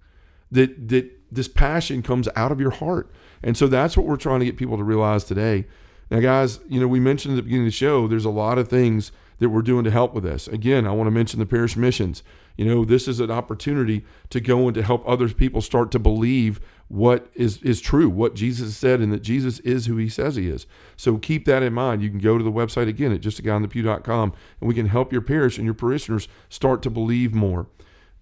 that 0.51 0.89
that 0.89 1.11
this 1.33 1.49
passion 1.49 2.03
comes 2.03 2.29
out 2.37 2.53
of 2.53 2.61
your 2.61 2.73
heart. 2.73 3.11
And 3.43 3.57
so 3.57 3.67
that's 3.67 3.97
what 3.97 4.05
we're 4.05 4.17
trying 4.17 4.41
to 4.41 4.47
get 4.47 4.59
people 4.59 4.77
to 4.77 4.85
realize 4.85 5.25
today. 5.25 5.65
Now, 6.11 6.21
guys, 6.21 6.61
you 6.69 6.79
know, 6.79 6.87
we 6.87 7.01
mentioned 7.01 7.33
at 7.33 7.37
the 7.37 7.43
beginning 7.43 7.67
of 7.67 7.73
the 7.73 7.77
show, 7.77 8.07
there's 8.07 8.27
a 8.27 8.31
lot 8.31 8.59
of 8.59 8.69
things 8.69 9.13
that 9.43 9.49
we're 9.49 9.61
doing 9.61 9.83
to 9.83 9.91
help 9.91 10.15
with 10.15 10.23
this. 10.23 10.47
Again, 10.47 10.87
I 10.87 10.93
want 10.93 11.09
to 11.09 11.11
mention 11.11 11.41
the 11.41 11.47
parish 11.47 11.77
missions. 11.77 12.23
You 12.57 12.65
know, 12.65 12.85
this 12.85 13.09
is 13.09 13.19
an 13.19 13.33
opportunity 13.33 14.05
to 14.31 14.41
go 14.41 14.69
and 14.69 14.75
to 14.77 14.85
help 14.85 15.03
other 15.05 15.29
people 15.29 15.61
start 15.61 15.91
to 15.91 15.99
believe 15.99 16.61
what 16.87 17.27
is, 17.35 17.57
is 17.57 17.81
true, 17.81 18.09
what 18.09 18.37
Jesus 18.37 18.77
said, 18.77 19.01
and 19.01 19.13
that 19.13 19.23
Jesus 19.23 19.59
is 19.61 19.87
who 19.87 19.97
he 19.97 20.09
says 20.09 20.37
he 20.37 20.49
is. 20.49 20.65
So 20.97 21.19
keep 21.19 21.45
that 21.47 21.65
in 21.65 21.73
mind. 21.73 22.03
You 22.03 22.11
can 22.11 22.21
go 22.21 22.39
to 22.39 22.45
the 22.45 22.53
website 22.53 22.87
again 22.87 23.11
at 23.11 23.21
justaguyonthepew.com 23.21 24.33
and 24.61 24.69
we 24.69 24.75
can 24.75 24.87
help 24.87 25.13
your 25.13 25.23
parish 25.23 25.59
and 25.59 25.65
your 25.65 25.75
parishioners 25.75 26.29
start 26.49 26.81
to 26.83 26.91
believe 26.91 27.35
more. 27.35 27.67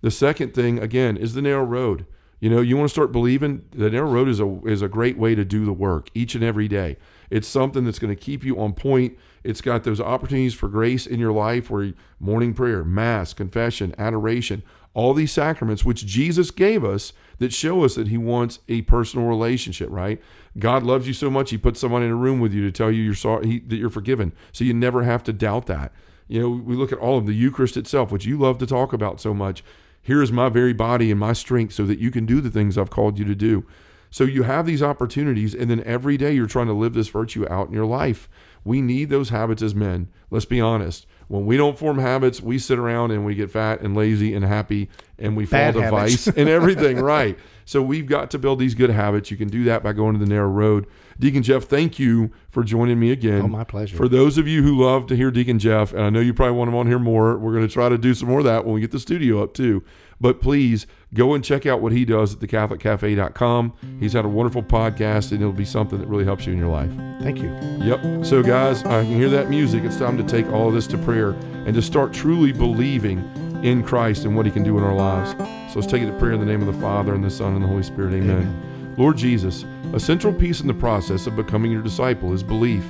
The 0.00 0.10
second 0.10 0.54
thing, 0.54 0.78
again, 0.78 1.18
is 1.18 1.34
the 1.34 1.42
narrow 1.42 1.64
road. 1.64 2.06
You 2.38 2.48
know, 2.48 2.62
you 2.62 2.78
want 2.78 2.88
to 2.88 2.92
start 2.94 3.12
believing 3.12 3.66
the 3.72 3.90
narrow 3.90 4.10
road 4.10 4.26
is 4.26 4.40
a 4.40 4.60
is 4.64 4.80
a 4.80 4.88
great 4.88 5.18
way 5.18 5.34
to 5.34 5.44
do 5.44 5.66
the 5.66 5.74
work 5.74 6.08
each 6.14 6.34
and 6.34 6.42
every 6.42 6.68
day. 6.68 6.96
It's 7.28 7.46
something 7.46 7.84
that's 7.84 7.98
going 7.98 8.16
to 8.16 8.18
keep 8.18 8.42
you 8.42 8.58
on 8.58 8.72
point. 8.72 9.18
It's 9.42 9.60
got 9.60 9.84
those 9.84 10.00
opportunities 10.00 10.54
for 10.54 10.68
grace 10.68 11.06
in 11.06 11.18
your 11.18 11.32
life 11.32 11.70
where 11.70 11.92
morning 12.18 12.52
prayer, 12.52 12.84
mass, 12.84 13.32
confession, 13.32 13.94
adoration, 13.96 14.62
all 14.92 15.14
these 15.14 15.32
sacraments 15.32 15.84
which 15.84 16.04
Jesus 16.04 16.50
gave 16.50 16.84
us 16.84 17.12
that 17.38 17.52
show 17.52 17.84
us 17.84 17.94
that 17.94 18.08
he 18.08 18.18
wants 18.18 18.58
a 18.68 18.82
personal 18.82 19.26
relationship, 19.26 19.88
right? 19.90 20.20
God 20.58 20.82
loves 20.82 21.06
you 21.06 21.14
so 21.14 21.30
much 21.30 21.50
he 21.50 21.58
put 21.58 21.76
someone 21.76 22.02
in 22.02 22.10
a 22.10 22.16
room 22.16 22.40
with 22.40 22.52
you 22.52 22.62
to 22.62 22.72
tell 22.72 22.90
you 22.90 23.02
you're 23.02 23.14
sorry 23.14 23.46
he, 23.46 23.58
that 23.60 23.76
you're 23.76 23.88
forgiven. 23.88 24.32
So 24.52 24.64
you 24.64 24.74
never 24.74 25.04
have 25.04 25.22
to 25.24 25.32
doubt 25.32 25.66
that. 25.66 25.92
You 26.28 26.40
know, 26.40 26.50
we 26.50 26.76
look 26.76 26.92
at 26.92 26.98
all 26.98 27.18
of 27.18 27.26
the 27.26 27.34
Eucharist 27.34 27.76
itself, 27.76 28.12
which 28.12 28.26
you 28.26 28.38
love 28.38 28.58
to 28.58 28.66
talk 28.66 28.92
about 28.92 29.20
so 29.20 29.32
much. 29.32 29.64
Here 30.02 30.22
is 30.22 30.32
my 30.32 30.48
very 30.48 30.72
body 30.72 31.10
and 31.10 31.20
my 31.20 31.32
strength 31.32 31.74
so 31.74 31.86
that 31.86 31.98
you 31.98 32.10
can 32.10 32.26
do 32.26 32.40
the 32.40 32.50
things 32.50 32.78
I've 32.78 32.90
called 32.90 33.18
you 33.18 33.24
to 33.24 33.34
do. 33.34 33.64
So 34.10 34.24
you 34.24 34.42
have 34.42 34.66
these 34.66 34.82
opportunities, 34.82 35.54
and 35.54 35.70
then 35.70 35.82
every 35.84 36.16
day 36.16 36.32
you're 36.32 36.46
trying 36.46 36.66
to 36.66 36.72
live 36.72 36.94
this 36.94 37.08
virtue 37.08 37.46
out 37.48 37.68
in 37.68 37.74
your 37.74 37.86
life. 37.86 38.28
We 38.64 38.80
need 38.80 39.10
those 39.10 39.30
habits 39.30 39.62
as 39.62 39.74
men. 39.74 40.08
Let's 40.30 40.44
be 40.44 40.60
honest. 40.60 41.06
When 41.28 41.46
we 41.46 41.56
don't 41.56 41.78
form 41.78 41.98
habits, 41.98 42.40
we 42.40 42.58
sit 42.58 42.78
around 42.78 43.12
and 43.12 43.24
we 43.24 43.36
get 43.36 43.50
fat 43.50 43.80
and 43.82 43.96
lazy 43.96 44.34
and 44.34 44.44
happy 44.44 44.88
and 45.16 45.36
we 45.36 45.46
fall 45.46 45.72
to 45.72 45.82
habits. 45.82 46.26
vice 46.26 46.36
and 46.36 46.48
everything, 46.48 46.98
right? 46.98 47.38
So 47.64 47.80
we've 47.82 48.06
got 48.06 48.32
to 48.32 48.38
build 48.38 48.58
these 48.58 48.74
good 48.74 48.90
habits. 48.90 49.30
You 49.30 49.36
can 49.36 49.46
do 49.46 49.62
that 49.64 49.82
by 49.84 49.92
going 49.92 50.14
to 50.14 50.18
the 50.18 50.28
narrow 50.28 50.48
road. 50.48 50.88
Deacon 51.20 51.44
Jeff, 51.44 51.64
thank 51.64 52.00
you 52.00 52.32
for 52.48 52.64
joining 52.64 52.98
me 52.98 53.12
again. 53.12 53.42
Oh, 53.42 53.48
my 53.48 53.62
pleasure. 53.62 53.96
For 53.96 54.08
those 54.08 54.38
of 54.38 54.48
you 54.48 54.64
who 54.64 54.84
love 54.84 55.06
to 55.06 55.16
hear 55.16 55.30
Deacon 55.30 55.60
Jeff, 55.60 55.92
and 55.92 56.02
I 56.02 56.10
know 56.10 56.18
you 56.18 56.34
probably 56.34 56.56
want 56.56 56.68
him 56.68 56.74
on 56.74 56.88
here 56.88 56.98
more, 56.98 57.38
we're 57.38 57.52
going 57.52 57.66
to 57.66 57.72
try 57.72 57.88
to 57.88 57.96
do 57.98 58.12
some 58.12 58.28
more 58.28 58.40
of 58.40 58.44
that 58.46 58.64
when 58.64 58.74
we 58.74 58.80
get 58.80 58.90
the 58.90 58.98
studio 58.98 59.40
up 59.40 59.54
too. 59.54 59.84
But 60.20 60.40
please 60.40 60.86
go 61.14 61.32
and 61.34 61.42
check 61.42 61.64
out 61.64 61.80
what 61.80 61.92
he 61.92 62.04
does 62.04 62.34
at 62.34 62.40
thecatholiccafe.com. 62.40 63.72
He's 63.98 64.12
had 64.12 64.24
a 64.24 64.28
wonderful 64.28 64.62
podcast, 64.62 65.32
and 65.32 65.40
it'll 65.40 65.52
be 65.52 65.64
something 65.64 65.98
that 65.98 66.08
really 66.08 66.24
helps 66.24 66.46
you 66.46 66.52
in 66.52 66.58
your 66.58 66.68
life. 66.68 66.90
Thank 67.22 67.38
you. 67.38 67.50
Yep. 67.82 68.26
So, 68.26 68.42
guys, 68.42 68.84
I 68.84 69.04
can 69.04 69.14
hear 69.16 69.30
that 69.30 69.48
music. 69.48 69.84
It's 69.84 69.96
time 69.96 70.18
to 70.18 70.24
take 70.24 70.46
all 70.52 70.68
of 70.68 70.74
this 70.74 70.86
to 70.88 70.98
prayer 70.98 71.30
and 71.30 71.74
to 71.74 71.80
start 71.80 72.12
truly 72.12 72.52
believing 72.52 73.18
in 73.62 73.82
Christ 73.82 74.24
and 74.24 74.36
what 74.36 74.44
He 74.44 74.52
can 74.52 74.62
do 74.62 74.76
in 74.76 74.84
our 74.84 74.94
lives. 74.94 75.30
So, 75.72 75.80
let's 75.80 75.90
take 75.90 76.02
it 76.02 76.10
to 76.10 76.18
prayer 76.18 76.32
in 76.32 76.40
the 76.40 76.46
name 76.46 76.60
of 76.60 76.72
the 76.72 76.80
Father, 76.80 77.14
and 77.14 77.24
the 77.24 77.30
Son, 77.30 77.54
and 77.54 77.64
the 77.64 77.68
Holy 77.68 77.82
Spirit. 77.82 78.12
Amen. 78.14 78.94
Lord 78.98 79.16
Jesus, 79.16 79.64
a 79.94 80.00
central 80.00 80.34
piece 80.34 80.60
in 80.60 80.66
the 80.66 80.74
process 80.74 81.26
of 81.26 81.34
becoming 81.34 81.72
your 81.72 81.82
disciple 81.82 82.34
is 82.34 82.42
belief. 82.42 82.84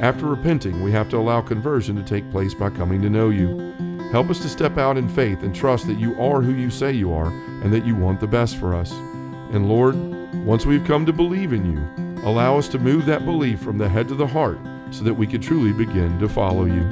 After 0.00 0.26
repenting, 0.26 0.82
we 0.82 0.90
have 0.90 1.08
to 1.10 1.16
allow 1.16 1.40
conversion 1.40 1.94
to 1.94 2.02
take 2.02 2.28
place 2.32 2.54
by 2.54 2.70
coming 2.70 3.00
to 3.02 3.08
know 3.08 3.28
you. 3.28 3.72
Help 4.12 4.28
us 4.28 4.38
to 4.40 4.48
step 4.48 4.76
out 4.76 4.98
in 4.98 5.08
faith 5.08 5.42
and 5.42 5.56
trust 5.56 5.86
that 5.86 5.98
you 5.98 6.14
are 6.20 6.42
who 6.42 6.52
you 6.52 6.68
say 6.68 6.92
you 6.92 7.12
are 7.14 7.28
and 7.62 7.72
that 7.72 7.86
you 7.86 7.96
want 7.96 8.20
the 8.20 8.26
best 8.26 8.58
for 8.58 8.74
us. 8.74 8.92
And 8.92 9.70
Lord, 9.70 9.96
once 10.44 10.66
we've 10.66 10.84
come 10.84 11.06
to 11.06 11.14
believe 11.14 11.54
in 11.54 11.64
you, 11.64 11.80
allow 12.22 12.58
us 12.58 12.68
to 12.68 12.78
move 12.78 13.06
that 13.06 13.24
belief 13.24 13.60
from 13.60 13.78
the 13.78 13.88
head 13.88 14.08
to 14.08 14.14
the 14.14 14.26
heart 14.26 14.58
so 14.90 15.02
that 15.04 15.14
we 15.14 15.26
can 15.26 15.40
truly 15.40 15.72
begin 15.72 16.18
to 16.18 16.28
follow 16.28 16.66
you. 16.66 16.82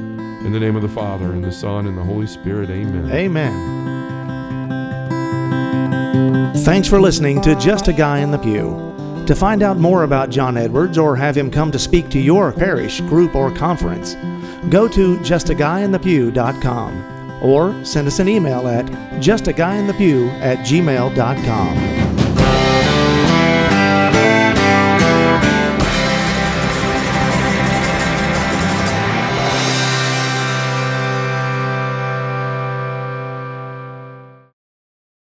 In 0.47 0.53
the 0.53 0.59
name 0.59 0.77
of 0.77 0.83
the 0.83 0.89
Father, 0.89 1.33
and 1.33 1.45
the 1.45 1.53
Son, 1.53 1.87
and 1.87 1.99
the 1.99 2.03
Holy 2.03 2.27
Spirit, 2.27 2.71
amen. 2.71 3.13
Amen. 3.13 3.91
Thanks 6.65 6.89
for 6.89 6.99
listening 6.99 7.43
to 7.43 7.55
Just 7.57 7.89
a 7.89 7.93
Guy 7.93 8.21
in 8.21 8.31
the 8.31 8.39
Pew. 8.39 9.25
To 9.27 9.35
find 9.35 9.63
out 9.63 9.77
more 9.77 10.05
about 10.05 10.31
John 10.31 10.57
Edwards 10.57 10.97
or 10.97 11.17
have 11.17 11.37
him 11.37 11.51
come 11.51 11.71
to 11.73 11.79
speak 11.79 12.09
to 12.11 12.19
your 12.19 12.51
parish, 12.53 13.03
group, 13.03 13.35
or 13.35 13.51
conference, 13.51 14.15
go 14.69 14.89
to 14.89 15.17
justaguyinthepew.com 15.19 17.43
or 17.43 17.85
send 17.85 18.07
us 18.07 18.19
an 18.19 18.29
email 18.29 18.69
at 18.69 18.87
justaguyinthepew 19.21 20.29
at 20.41 20.59
gmail.com. 20.59 21.90